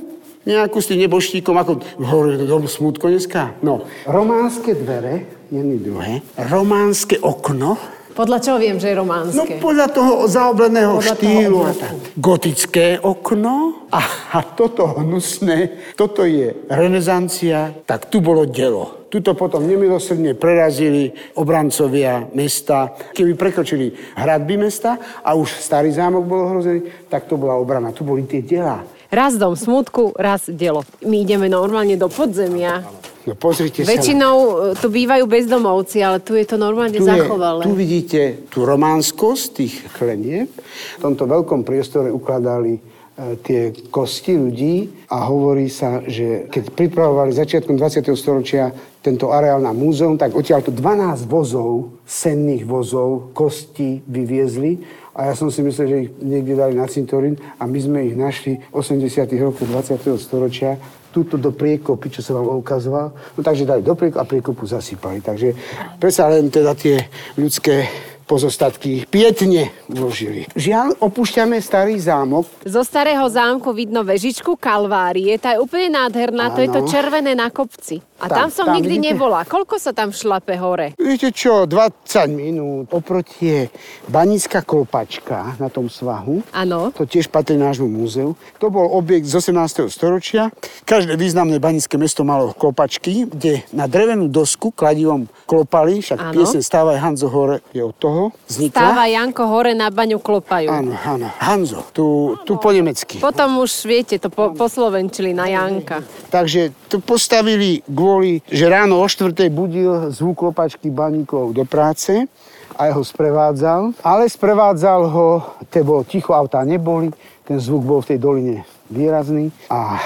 nejakú 0.45 0.77
s 0.77 0.89
tým 0.93 1.01
neboštíkom, 1.09 1.57
ako 1.57 1.81
hovorí 1.97 2.37
to 2.37 2.45
dom 2.45 2.69
smutko 2.69 3.09
dneska. 3.09 3.57
No, 3.65 3.85
románske 4.05 4.77
dvere, 4.77 5.25
jedny 5.49 5.81
druhé, 5.81 6.21
románske 6.37 7.17
okno, 7.17 7.81
Podľa 8.15 8.39
čoho 8.39 8.57
viem, 8.57 8.79
že 8.79 8.89
je 8.89 8.95
No 8.95 9.03
románske? 9.03 9.59
podľa 9.59 9.87
toho 9.91 10.23
zaobleného 10.23 10.95
Podľa 10.95 11.15
toho 11.15 11.19
štýlu. 11.19 11.59
tak. 11.75 11.93
Gotické 12.15 12.85
okno 12.97 13.83
a, 13.91 13.99
a 14.31 14.39
toto 14.55 14.87
hnusné, 14.95 15.57
toto 15.93 16.23
je 16.23 16.55
renesancia, 16.71 17.75
tak 17.83 18.07
tu 18.07 18.23
bolo 18.23 18.47
delo. 18.47 19.03
Tuto 19.11 19.35
potom 19.35 19.63
nemilosrdne 19.63 20.31
prerazili 20.31 21.11
obrancovia 21.35 22.27
mesta. 22.31 22.95
Keby 23.11 23.35
prekročili 23.35 23.91
hradby 24.15 24.57
mesta 24.57 24.95
a 25.19 25.35
už 25.35 25.51
starý 25.51 25.91
zámok 25.91 26.23
bol 26.23 26.39
ohrozený, 26.41 27.07
tak 27.07 27.27
to 27.27 27.35
bola 27.35 27.55
obrana. 27.55 27.91
Tu 27.91 28.03
boli 28.03 28.23
tie 28.23 28.39
delá. 28.39 28.83
Raz 29.15 29.39
dom 29.39 29.55
smutku, 29.55 30.11
raz 30.19 30.51
dielo. 30.51 30.83
My 31.07 31.23
ideme 31.23 31.47
normálne 31.47 31.95
do 31.95 32.11
podzemia. 32.11 32.83
No 33.23 33.33
pozrite 33.33 33.81
sa. 33.81 33.89
Väčšinou 33.95 34.35
e, 34.37 34.53
tu 34.77 34.91
bývajú 34.91 35.23
bezdomovci, 35.25 36.03
ale 36.03 36.19
tu 36.19 36.35
je 36.35 36.43
to 36.45 36.59
normálne 36.59 36.93
Tu, 36.93 37.01
je, 37.01 37.09
zachovalé. 37.09 37.63
tu 37.63 37.73
vidíte 37.73 38.21
tú 38.51 38.67
románskosť 38.67 39.45
tých 39.55 39.73
klenieb. 39.95 40.51
V 40.99 41.01
tomto 41.01 41.25
veľkom 41.25 41.63
priestore 41.63 42.11
ukladali 42.11 42.77
tie 43.15 43.71
kosti 43.87 44.35
ľudí 44.35 45.07
a 45.07 45.23
hovorí 45.23 45.71
sa, 45.71 46.03
že 46.03 46.51
keď 46.51 46.75
pripravovali 46.75 47.31
začiatkom 47.31 47.79
20. 47.79 48.11
storočia 48.11 48.75
tento 48.99 49.31
areál 49.31 49.63
na 49.63 49.71
múzeum, 49.71 50.19
tak 50.19 50.35
odtiaľ 50.35 50.65
tu 50.65 50.75
12 50.75 51.23
vozov, 51.29 51.95
senných 52.03 52.67
vozov, 52.67 53.31
kosti 53.31 54.03
vyviezli 54.03 54.83
a 55.15 55.31
ja 55.31 55.33
som 55.33 55.47
si 55.47 55.63
myslel, 55.63 55.87
že 55.87 55.97
ich 56.03 56.11
niekde 56.19 56.59
dali 56.59 56.75
na 56.75 56.91
cintorín 56.91 57.39
a 57.55 57.63
my 57.63 57.79
sme 57.79 58.03
ich 58.03 58.19
našli 58.19 58.59
v 58.59 58.73
80. 58.75 59.31
rokoch 59.39 59.63
20. 59.63 60.11
storočia 60.19 60.75
túto 61.15 61.39
do 61.39 61.55
priekopy, 61.55 62.11
čo 62.11 62.19
som 62.19 62.43
vám 62.43 62.59
ukazoval. 62.59 63.15
No 63.15 63.39
takže 63.39 63.63
dali 63.63 63.79
do 63.79 63.95
priekopu 63.95 64.19
a 64.19 64.27
priekopu 64.27 64.67
zasypali. 64.67 65.23
Takže 65.23 65.55
predsa 65.95 66.27
len 66.27 66.51
teda 66.51 66.75
tie 66.75 67.07
ľudské 67.39 67.87
pozostatky 68.25 69.05
pietne 69.05 69.69
uložili. 69.87 70.49
Žiaľ, 70.53 70.97
opúšťame 70.99 71.57
starý 71.57 71.95
zámok. 71.95 72.49
Zo 72.65 72.81
starého 72.81 73.25
zámku 73.29 73.69
vidno 73.71 74.01
vežičku 74.01 74.57
Kalvárie, 74.57 75.37
tá 75.37 75.53
je 75.53 75.61
úplne 75.61 75.93
nádherná, 75.93 76.49
to 76.51 76.59
je 76.59 76.69
to 76.69 76.81
červené 76.85 77.33
na 77.33 77.47
kopci. 77.47 78.01
A 78.15 78.31
tam, 78.31 78.47
Tam, 78.47 78.49
som 78.49 78.65
tam 78.71 78.79
nikdy 78.79 78.95
vidíte? 78.95 79.11
nebola. 79.11 79.43
Koľko 79.43 79.75
sa 79.75 79.91
tam 79.91 80.15
šlape 80.15 80.55
hore? 80.55 80.95
Viete 80.95 81.35
čo, 81.35 81.67
20 81.67 82.31
minút. 82.31 82.87
Oproti 82.95 83.43
je 83.43 83.61
banická 84.07 84.63
kolpačka 84.63 85.59
na 85.59 85.67
tom 85.67 85.91
svahu. 85.91 86.39
Áno. 86.55 86.95
To 86.95 87.03
tiež 87.03 87.27
patrí 87.27 87.59
nášmu 87.59 87.91
múzeu. 87.91 88.39
To 88.63 88.71
bol 88.71 88.87
objekt 88.95 89.27
z 89.27 89.43
18. 89.43 89.91
storočia. 89.91 90.47
Každé 90.87 91.19
významné 91.19 91.59
banické 91.59 91.99
mesto 91.99 92.23
malo 92.23 92.55
klopačky, 92.55 93.27
kde 93.27 93.67
na 93.75 93.83
drevenú 93.83 94.31
dosku 94.31 94.71
kladivom 94.71 95.27
klopali, 95.43 95.99
však 95.99 96.15
Áno. 96.17 96.33
piesen 96.33 96.63
Stávaj 96.63 97.03
Hanzo 97.03 97.27
hore 97.27 97.67
je 97.75 97.83
od 97.83 97.99
toho, 97.99 98.14
vznikla. 98.47 98.75
Stáva 98.75 99.03
Janko 99.07 99.43
hore 99.47 99.71
na 99.73 99.87
baňu 99.89 100.19
klopajú. 100.19 100.69
Áno, 100.69 100.93
áno. 100.95 101.27
Hanzo, 101.39 101.85
tu, 101.95 102.35
tu 102.43 102.59
po 102.59 102.69
nemecky. 102.71 103.19
Potom 103.19 103.61
už, 103.61 103.71
viete, 103.87 104.19
to 104.19 104.29
po, 104.29 104.51
poslovenčili 104.53 105.35
na 105.35 105.49
Janka. 105.49 106.03
Takže 106.29 106.75
to 106.91 107.01
postavili 107.01 107.81
kvôli, 107.85 108.39
že 108.49 108.65
ráno 108.67 109.01
o 109.01 109.07
štvrtej 109.07 109.49
budil 109.51 110.09
zvuk 110.11 110.45
klopačky 110.45 110.91
baníkov 110.91 111.55
do 111.55 111.63
práce 111.67 112.27
a 112.75 112.91
ho 112.91 113.03
sprevádzal. 113.03 113.95
Ale 114.03 114.27
sprevádzal 114.27 115.01
ho, 115.07 115.27
to 115.71 115.79
bolo 115.83 116.03
ticho, 116.03 116.35
autá 116.35 116.61
neboli, 116.67 117.11
ten 117.47 117.61
zvuk 117.61 117.83
bol 117.85 117.99
v 118.03 118.15
tej 118.15 118.19
doline 118.19 118.57
výrazný 118.89 119.49
a 119.71 119.97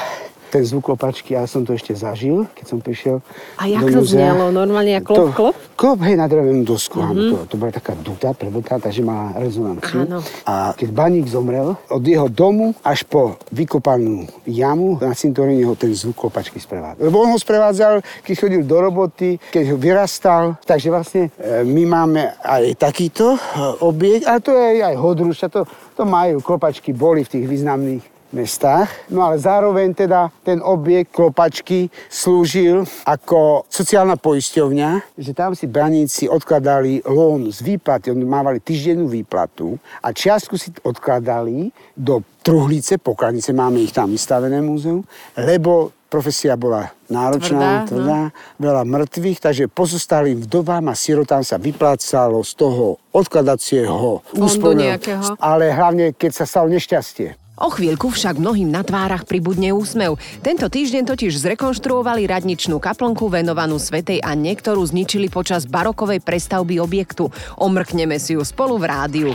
ten 0.49 0.65
zvuk 0.65 0.89
klopačky, 0.89 1.37
ja 1.37 1.45
som 1.45 1.61
to 1.61 1.77
ešte 1.77 1.93
zažil, 1.93 2.49
keď 2.57 2.65
som 2.65 2.77
prišiel 2.81 3.21
A 3.61 3.69
jak 3.69 3.85
to 3.85 3.89
do 3.89 4.01
múzea. 4.01 4.33
znelo? 4.33 4.49
Normálne 4.49 4.97
jak 4.97 5.05
klop, 5.05 5.17
To- 5.17 5.33
klop? 5.33 5.55
Klop, 5.79 5.99
hej, 6.03 6.19
na 6.19 6.27
drevenú 6.27 6.67
dosku. 6.67 6.99
Mm-hmm. 6.99 7.29
To, 7.31 7.37
to 7.47 7.55
bola 7.55 7.71
taká 7.71 7.95
duta, 7.95 8.35
prebutá, 8.35 8.75
takže 8.81 8.99
má 8.99 9.31
rezonanciu. 9.37 10.03
Áno. 10.03 10.19
A 10.43 10.75
keď 10.75 10.89
baník 10.91 11.29
zomrel, 11.29 11.79
od 11.87 12.03
jeho 12.03 12.27
domu 12.27 12.75
až 12.83 13.07
po 13.07 13.39
vykopanú 13.53 14.27
jamu 14.43 14.99
na 14.99 15.15
cintoríne 15.15 15.63
ho 15.63 15.79
ten 15.79 15.95
zvuk 15.95 16.19
klopačky 16.19 16.59
sprevádzal. 16.59 16.99
Lebo 16.99 17.23
on 17.23 17.31
ho 17.31 17.39
sprevádzal, 17.39 18.03
keď 18.25 18.35
chodil 18.35 18.61
do 18.67 18.77
roboty, 18.81 19.39
keď 19.39 19.71
ho 19.71 19.77
vyrastal. 19.79 20.59
Takže 20.65 20.87
vlastne 20.91 21.23
e, 21.39 21.63
my 21.63 21.83
máme 21.87 22.35
aj 22.43 22.75
takýto 22.75 23.35
e, 23.35 23.39
objekt, 23.79 24.27
ale 24.27 24.39
to 24.43 24.51
je 24.51 24.83
aj 24.83 24.95
hodruša, 24.99 25.47
to, 25.47 25.63
to 25.95 26.03
majú, 26.03 26.43
klopačky 26.43 26.91
boli 26.91 27.23
v 27.23 27.39
tých 27.39 27.45
významných 27.47 28.18
mestách. 28.31 28.89
No 29.09 29.25
ale 29.25 29.41
zároveň 29.41 29.93
teda 29.93 30.29
ten 30.45 30.61
objekt 30.61 31.13
klopačky 31.13 31.89
slúžil 32.09 32.85
ako 33.05 33.65
sociálna 33.69 34.15
poisťovňa, 34.15 35.17
že 35.17 35.31
tam 35.33 35.57
si 35.57 35.65
braníci 35.65 36.29
odkladali 36.29 37.01
lón 37.05 37.49
z 37.49 37.59
výplaty, 37.65 38.13
oni 38.13 38.25
mávali 38.25 38.59
týždennú 38.61 39.09
výplatu 39.09 39.77
a 40.03 40.13
čiastku 40.13 40.55
si 40.57 40.69
odkladali 40.85 41.73
do 41.97 42.21
truhlice, 42.45 42.97
pokladnice, 43.01 43.51
máme 43.51 43.83
ich 43.83 43.91
tam 43.91 44.13
vystavené 44.13 44.61
v 44.61 44.65
múzeu, 44.65 44.97
lebo 45.35 45.91
profesia 46.09 46.57
bola 46.57 46.89
náročná, 47.07 47.85
Tvrdá, 47.85 47.89
tvrdá, 47.89 48.21
veľa 48.57 48.83
mŕtvych, 48.83 49.39
takže 49.45 49.69
pozostalým 49.69 50.41
vdovám 50.49 50.89
a 50.89 50.97
sirotám 50.97 51.45
sa 51.45 51.61
vyplácalo 51.61 52.41
z 52.41 52.51
toho 52.57 52.97
odkladacieho 53.13 54.25
nejakého. 54.73 55.37
ale 55.37 55.69
hlavne, 55.69 56.17
keď 56.17 56.43
sa 56.43 56.45
stalo 56.49 56.67
nešťastie. 56.73 57.37
O 57.59 57.67
chvíľku 57.67 58.07
však 58.15 58.39
mnohým 58.39 58.71
na 58.71 58.87
tvárach 58.87 59.27
pribudne 59.27 59.75
úsmev. 59.75 60.15
Tento 60.39 60.71
týždeň 60.71 61.03
totiž 61.03 61.35
zrekonštruovali 61.43 62.23
radničnú 62.23 62.79
kaplnku 62.79 63.27
venovanú 63.27 63.75
Svetej 63.75 64.23
Anne, 64.23 64.55
ktorú 64.55 64.79
zničili 64.87 65.27
počas 65.27 65.67
barokovej 65.67 66.23
prestavby 66.23 66.79
objektu. 66.79 67.27
Omrkneme 67.59 68.15
si 68.15 68.39
ju 68.39 68.43
spolu 68.47 68.79
v 68.79 68.85
rádiu. 68.87 69.29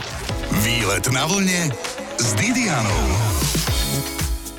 Výlet 0.65 1.05
na 1.13 1.29
vlne 1.29 1.69
s 2.17 2.33
Didianou. 2.33 3.34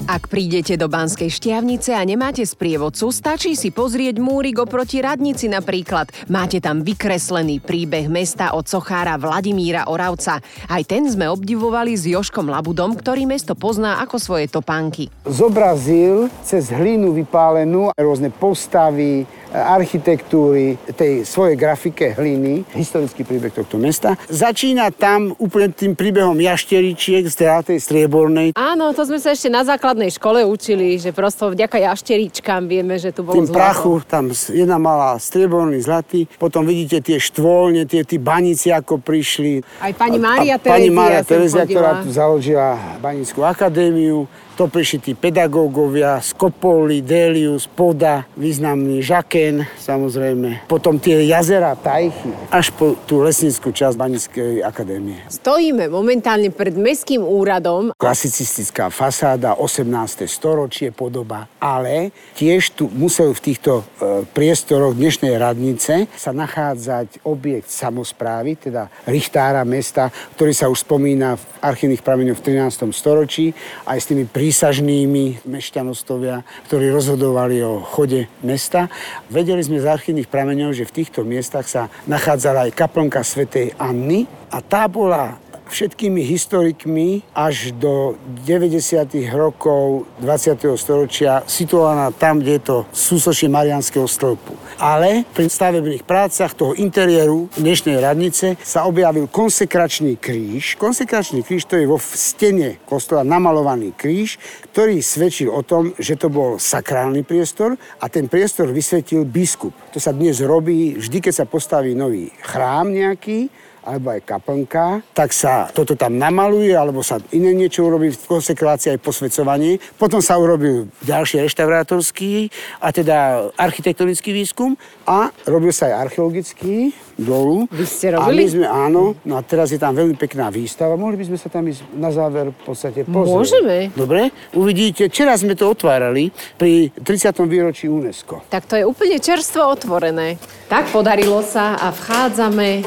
Ak 0.07 0.31
prídete 0.31 0.79
do 0.79 0.87
Banskej 0.87 1.27
Štiavnice 1.35 1.91
a 1.91 1.99
nemáte 2.07 2.47
sprievodcu, 2.47 3.11
stačí 3.11 3.59
si 3.59 3.75
pozrieť 3.75 4.23
múrik 4.23 4.63
oproti 4.63 5.03
radnici 5.03 5.51
napríklad. 5.51 6.15
Máte 6.31 6.63
tam 6.63 6.87
vykreslený 6.87 7.59
príbeh 7.59 8.07
mesta 8.07 8.55
od 8.55 8.71
sochára 8.71 9.19
Vladimíra 9.19 9.91
Oravca. 9.91 10.39
Aj 10.71 10.83
ten 10.87 11.11
sme 11.11 11.27
obdivovali 11.27 11.99
s 11.99 12.07
Joškom 12.07 12.47
Labudom, 12.47 12.95
ktorý 12.95 13.27
mesto 13.27 13.59
pozná 13.59 13.99
ako 13.99 14.23
svoje 14.23 14.47
topánky. 14.47 15.11
Zobrazil 15.27 16.31
cez 16.47 16.71
hlinu 16.71 17.11
vypálenú 17.11 17.91
rôzne 17.99 18.31
postavy, 18.31 19.27
architektúry, 19.51 20.79
tej 20.95 21.27
svojej 21.27 21.59
grafike 21.59 22.15
hliny, 22.15 22.63
historický 22.79 23.27
príbeh 23.27 23.51
tohto 23.51 23.75
mesta. 23.75 24.15
Začína 24.31 24.95
tam 24.95 25.35
úplne 25.43 25.75
tým 25.75 25.99
príbehom 25.99 26.39
jašteričiek 26.39 27.27
z 27.27 27.35
tej 27.67 27.79
striebornej. 27.83 28.55
Áno, 28.55 28.95
to 28.95 29.03
sme 29.03 29.19
sa 29.19 29.35
ešte 29.35 29.51
na 29.51 29.67
základnej 29.97 30.13
škole 30.13 30.45
učili, 30.45 31.01
že 31.01 31.17
prosto 31.17 31.49
vďaka 31.49 31.81
jašteričkám 31.81 32.69
vieme, 32.69 33.01
že 33.01 33.17
tu 33.17 33.25
bolo 33.25 33.41
tým 33.41 33.49
zlato. 33.49 33.57
prachu, 33.57 33.93
tam 34.05 34.25
jedna 34.53 34.77
malá 34.77 35.17
strieborný, 35.17 35.81
zlatý, 35.81 36.29
potom 36.37 36.69
vidíte 36.69 37.01
tie 37.01 37.17
štvolne, 37.17 37.89
tie, 37.89 38.05
tí 38.05 38.21
baníci, 38.21 38.69
ako 38.69 39.01
prišli. 39.01 39.65
Aj 39.81 39.97
pani 39.97 40.21
Mária 40.21 40.61
a 40.61 40.61
Pani 40.61 40.93
Terezia 40.93 41.01
Mária 41.01 41.21
Terezia, 41.25 41.65
ktorá 41.65 42.05
tu 42.05 42.13
založila 42.13 42.77
Banickú 43.01 43.41
akadémiu, 43.41 44.29
to 44.57 44.73
prišli 44.73 44.99
tí 45.05 45.13
pedagógovia, 45.13 46.17
Skopoli, 46.25 47.05
Delius, 47.05 47.69
Poda, 47.69 48.25
významný 48.41 49.05
Žaken, 49.05 49.69
samozrejme. 49.77 50.65
Potom 50.65 50.97
tie 50.97 51.29
jazera, 51.29 51.77
tajchy, 51.77 52.33
až 52.49 52.73
po 52.73 52.97
tú 53.05 53.21
lesnickú 53.21 53.69
časť 53.69 53.95
Banickej 54.01 54.65
akadémie. 54.65 55.21
Stojíme 55.29 55.93
momentálne 55.93 56.49
pred 56.49 56.73
mestským 56.73 57.21
úradom. 57.21 57.93
Klasicistická 58.01 58.89
fasáda, 58.89 59.61
18. 59.61 60.25
storočie 60.25 60.89
podoba, 60.89 61.53
ale 61.61 62.17
tiež 62.41 62.73
tu 62.73 62.89
musel 62.89 63.37
v 63.37 63.41
týchto 63.53 63.85
e, 64.01 64.25
priestoroch 64.25 64.97
dnešnej 64.97 65.37
radnice 65.37 66.09
sa 66.17 66.33
nachádzať 66.33 67.29
objekt 67.29 67.69
samozprávy, 67.69 68.57
teda 68.57 68.89
richtára 69.05 69.69
mesta, 69.69 70.09
ktorý 70.41 70.57
sa 70.57 70.73
už 70.73 70.89
spomína 70.89 71.37
v 71.37 71.45
archívnych 71.61 72.01
prameňoch 72.01 72.41
v 72.41 72.45
13. 72.57 72.89
storočí, 72.97 73.53
aj 73.85 74.01
s 74.01 74.09
tými 74.09 74.25
prísažnými 74.47 75.43
mešťanostovia, 75.43 76.47
ktorí 76.71 76.95
rozhodovali 76.95 77.67
o 77.67 77.83
chode 77.83 78.31
mesta. 78.47 78.87
Vedeli 79.27 79.59
sme 79.59 79.83
z 79.83 79.91
archívnych 79.91 80.31
prameňov, 80.31 80.71
že 80.71 80.87
v 80.87 81.03
týchto 81.03 81.27
miestach 81.27 81.67
sa 81.67 81.91
nachádzala 82.07 82.71
aj 82.71 82.79
kaplnka 82.79 83.27
svätej 83.27 83.75
Anny 83.75 84.31
a 84.55 84.63
tá 84.63 84.87
bola 84.87 85.35
všetkými 85.67 86.23
historikmi 86.23 87.27
až 87.35 87.75
do 87.77 88.15
90. 88.47 89.07
rokov 89.35 90.07
20. 90.23 90.63
storočia 90.79 91.43
situovaná 91.45 92.15
tam, 92.15 92.41
kde 92.41 92.53
je 92.59 92.63
to 92.63 92.77
súsočie 92.95 93.51
Marianského 93.51 94.07
stĺpu. 94.07 94.55
Ale 94.79 95.27
pri 95.35 95.51
stavebných 95.51 96.07
prácach 96.07 96.55
toho 96.55 96.73
interiéru 96.79 97.51
dnešnej 97.59 97.99
radnice 97.99 98.55
sa 98.63 98.87
objavil 98.87 99.27
konsekračný 99.27 100.17
kríž. 100.17 100.79
Konsekračný 100.79 101.43
kríž 101.43 101.67
to 101.67 101.77
je 101.77 101.87
vo 101.89 101.99
stene 101.99 102.79
kostola 102.87 103.27
namalovaný 103.27 103.93
kríž, 103.93 104.39
ktorý 104.73 105.03
svedčil 105.03 105.51
o 105.51 105.67
tom, 105.67 105.93
že 105.99 106.15
to 106.15 106.31
bol 106.31 106.57
sakrálny 106.57 107.27
priestor 107.27 107.75
a 107.99 108.07
ten 108.07 108.31
priestor 108.31 108.71
vysvetil 108.71 109.27
biskup. 109.27 109.75
To 109.93 109.99
sa 109.99 110.15
dnes 110.15 110.39
robí 110.45 110.97
vždy, 110.97 111.19
keď 111.29 111.35
sa 111.43 111.47
postaví 111.49 111.97
nový 111.97 112.31
chrám 112.45 112.93
nejaký, 112.93 113.49
alebo 113.87 114.11
aj 114.11 114.27
kaplnka, 114.27 115.07
tak 115.15 115.31
sa 115.31 115.71
toto 115.71 115.95
tam 115.95 116.19
namaluje, 116.19 116.75
alebo 116.75 117.07
sa 117.07 117.23
iné 117.31 117.55
niečo 117.55 117.87
urobí 117.87 118.11
v 118.11 118.27
konsekrácii 118.27 118.99
aj 118.99 119.01
posvedcovanie. 119.01 119.79
Potom 119.95 120.19
sa 120.19 120.35
urobil 120.35 120.91
ďalší 121.07 121.47
reštaurátorský 121.47 122.51
a 122.83 122.91
teda 122.91 123.49
architektonický 123.55 124.35
výskum 124.35 124.75
a 125.07 125.31
robil 125.47 125.71
sa 125.71 125.87
aj 125.87 126.11
archeologický 126.11 126.91
dolu. 127.17 127.65
Vy 127.73 127.85
ste 127.89 128.13
A 128.13 128.21
robili? 128.21 128.45
my 128.45 128.47
sme, 128.53 128.67
áno, 128.69 129.17
no 129.25 129.35
a 129.37 129.43
teraz 129.43 129.73
je 129.73 129.81
tam 129.81 129.97
veľmi 129.97 130.15
pekná 130.21 130.53
výstava. 130.53 130.95
Mohli 131.01 131.17
by 131.21 131.25
sme 131.33 131.39
sa 131.41 131.49
tam 131.49 131.65
ísť 131.65 131.81
na 131.97 132.13
záver 132.13 132.53
v 132.53 132.61
podstate 132.63 133.09
pozrieť. 133.09 133.33
Môžeme. 133.33 133.77
Dobre, 133.97 134.31
uvidíte. 134.53 135.09
Včera 135.09 135.33
sme 135.35 135.57
to 135.57 135.73
otvárali 135.73 136.29
pri 136.61 136.93
30. 136.93 137.41
výročí 137.49 137.89
UNESCO. 137.89 138.45
Tak 138.53 138.69
to 138.69 138.77
je 138.77 138.85
úplne 138.85 139.17
čerstvo 139.17 139.65
otvorené. 139.65 140.37
Tak 140.69 140.93
podarilo 140.93 141.41
sa 141.41 141.81
a 141.81 141.89
vchádzame 141.91 142.85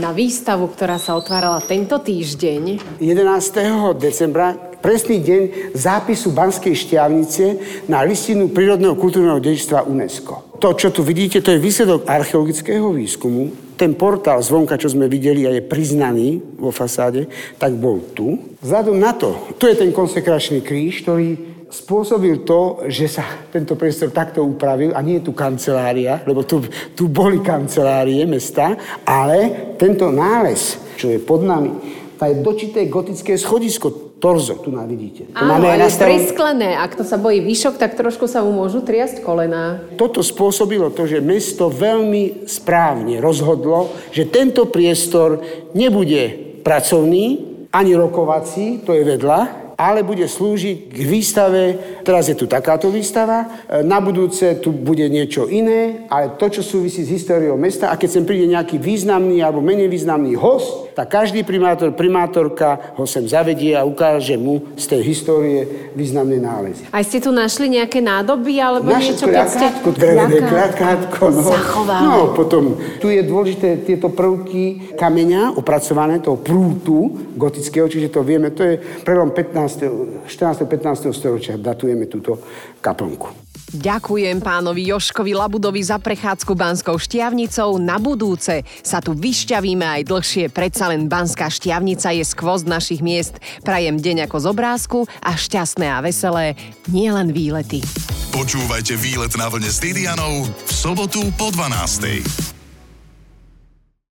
na 0.00 0.10
výstavu, 0.12 0.68
ktorá 0.72 1.00
sa 1.00 1.16
otvárala 1.16 1.60
tento 1.64 1.96
týždeň. 2.00 3.00
11. 3.00 3.96
decembra, 3.96 4.52
presný 4.82 5.22
deň 5.22 5.42
zápisu 5.78 6.34
Banskej 6.34 6.74
šťavnice 6.74 7.44
na 7.88 8.02
listinu 8.02 8.50
prírodného 8.50 8.98
kultúrneho 8.98 9.38
dedičstva 9.38 9.86
UNESCO. 9.86 10.51
To, 10.62 10.78
čo 10.78 10.94
tu 10.94 11.02
vidíte, 11.02 11.42
to 11.42 11.50
je 11.50 11.58
výsledok 11.58 12.06
archeologického 12.06 12.94
výskumu. 12.94 13.50
Ten 13.74 13.98
portál 13.98 14.38
zvonka, 14.38 14.78
čo 14.78 14.94
sme 14.94 15.10
videli 15.10 15.42
a 15.42 15.50
je 15.50 15.58
priznaný 15.58 16.38
vo 16.54 16.70
fasáde, 16.70 17.26
tak 17.58 17.74
bol 17.74 17.98
tu. 18.14 18.38
Vzhľadom 18.62 18.94
na 18.94 19.10
to, 19.10 19.50
tu 19.58 19.66
je 19.66 19.74
ten 19.74 19.90
konsekračný 19.90 20.62
kríž, 20.62 21.02
ktorý 21.02 21.34
spôsobil 21.66 22.46
to, 22.46 22.86
že 22.86 23.10
sa 23.10 23.26
tento 23.50 23.74
priestor 23.74 24.14
takto 24.14 24.46
upravil 24.46 24.94
a 24.94 25.02
nie 25.02 25.18
je 25.18 25.26
tu 25.26 25.34
kancelária, 25.34 26.22
lebo 26.30 26.46
tu, 26.46 26.62
tu 26.94 27.10
boli 27.10 27.42
kancelárie 27.42 28.22
mesta, 28.22 28.78
ale 29.02 29.74
tento 29.74 30.14
nález, 30.14 30.78
čo 30.94 31.10
je 31.10 31.18
pod 31.18 31.42
nami, 31.42 31.74
to 32.14 32.22
je 32.22 32.38
dočité 32.38 32.86
gotické 32.86 33.34
schodisko, 33.34 34.11
torzo, 34.22 34.54
tu 34.62 34.70
nám 34.70 34.86
vidíte. 34.86 35.26
To 35.34 35.42
Áno, 35.42 35.58
máme 35.58 35.66
aj 35.74 35.98
prisklené. 35.98 36.78
Ak 36.78 36.94
to 36.94 37.02
sa 37.02 37.18
bojí 37.18 37.42
výšok, 37.42 37.74
tak 37.74 37.98
trošku 37.98 38.30
sa 38.30 38.46
mu 38.46 38.54
môžu 38.54 38.78
triasť 38.86 39.18
kolená. 39.26 39.82
Toto 39.98 40.22
spôsobilo 40.22 40.94
to, 40.94 41.10
že 41.10 41.18
mesto 41.18 41.66
veľmi 41.66 42.46
správne 42.46 43.18
rozhodlo, 43.18 43.90
že 44.14 44.30
tento 44.30 44.70
priestor 44.70 45.42
nebude 45.74 46.54
pracovný, 46.62 47.50
ani 47.74 47.98
rokovací, 47.98 48.86
to 48.86 48.94
je 48.94 49.02
vedľa, 49.02 49.62
ale 49.82 50.06
bude 50.06 50.22
slúžiť 50.28 50.94
k 50.94 51.00
výstave, 51.02 51.62
teraz 52.06 52.30
je 52.30 52.38
tu 52.38 52.46
takáto 52.46 52.86
výstava, 52.92 53.66
e, 53.66 53.82
na 53.82 53.98
budúce 53.98 54.62
tu 54.62 54.70
bude 54.70 55.02
niečo 55.10 55.50
iné, 55.50 56.06
ale 56.06 56.38
to, 56.38 56.46
čo 56.46 56.62
súvisí 56.62 57.02
s 57.02 57.10
históriou 57.10 57.58
mesta 57.58 57.90
a 57.90 57.98
keď 57.98 58.08
sem 58.20 58.24
príde 58.28 58.46
nejaký 58.46 58.78
významný 58.78 59.42
alebo 59.42 59.58
menej 59.58 59.90
významný 59.90 60.38
host, 60.38 60.91
tak 60.92 61.08
každý 61.08 61.42
primátor, 61.42 61.92
primátorka 61.96 62.94
ho 62.96 63.04
sem 63.08 63.24
zavedie 63.24 63.72
a 63.72 63.84
ukáže 63.84 64.36
mu 64.36 64.76
z 64.76 64.84
tej 64.96 65.00
histórie 65.02 65.90
významné 65.96 66.38
nálezy. 66.40 66.84
Aj 66.92 67.04
ste 67.04 67.18
tu 67.18 67.32
našli 67.32 67.72
nejaké 67.72 68.04
nádoby 68.04 68.60
alebo 68.60 68.92
Naše 68.92 69.16
niečo, 69.16 69.26
keď 69.28 69.46
ste... 69.48 69.66
kľakátko, 69.66 69.88
drevené 69.96 70.38
kľakátko. 70.44 71.22
No. 71.32 71.40
Zachováme. 71.42 72.04
no, 72.04 72.18
potom 72.36 72.64
tu 73.00 73.08
je 73.08 73.22
dôležité 73.24 73.82
tieto 73.82 74.12
prvky 74.12 74.94
kameňa 74.94 75.56
opracované, 75.56 76.20
toho 76.20 76.38
prútu 76.38 77.32
gotického, 77.34 77.88
čiže 77.88 78.12
to 78.12 78.20
vieme, 78.22 78.52
to 78.52 78.62
je 78.62 78.74
prelom 79.02 79.32
15. 79.32 80.28
14. 80.28 80.68
15. 80.68 81.10
storočia, 81.10 81.58
datujeme 81.58 82.06
túto 82.06 82.38
kaplnku. 82.78 83.41
Ďakujem 83.72 84.44
pánovi 84.44 84.92
Joškovi 84.92 85.32
Labudovi 85.32 85.80
za 85.80 85.96
prechádzku 85.96 86.52
Banskou 86.52 87.00
šťavnicou. 87.00 87.80
Na 87.80 87.96
budúce 87.96 88.68
sa 88.84 89.00
tu 89.00 89.16
vyšťavíme 89.16 89.80
aj 89.80 90.12
dlhšie. 90.12 90.52
Predsa 90.52 90.92
len 90.92 91.08
Banská 91.08 91.48
šťavnica 91.48 92.12
je 92.12 92.20
skvost 92.20 92.68
našich 92.68 93.00
miest. 93.00 93.40
Prajem 93.64 93.96
deň 93.96 94.28
ako 94.28 94.36
z 94.44 94.46
obrázku 94.52 94.98
a 95.24 95.32
šťastné 95.32 95.88
a 95.88 96.04
veselé, 96.04 96.52
nielen 96.92 97.32
výlety. 97.32 97.80
Počúvajte 98.28 98.92
výlet 99.00 99.32
na 99.40 99.48
vlne 99.48 99.72
s 99.72 99.80
Didianou 99.80 100.44
v 100.44 100.70
sobotu 100.72 101.24
po 101.40 101.48
12. 101.48 102.61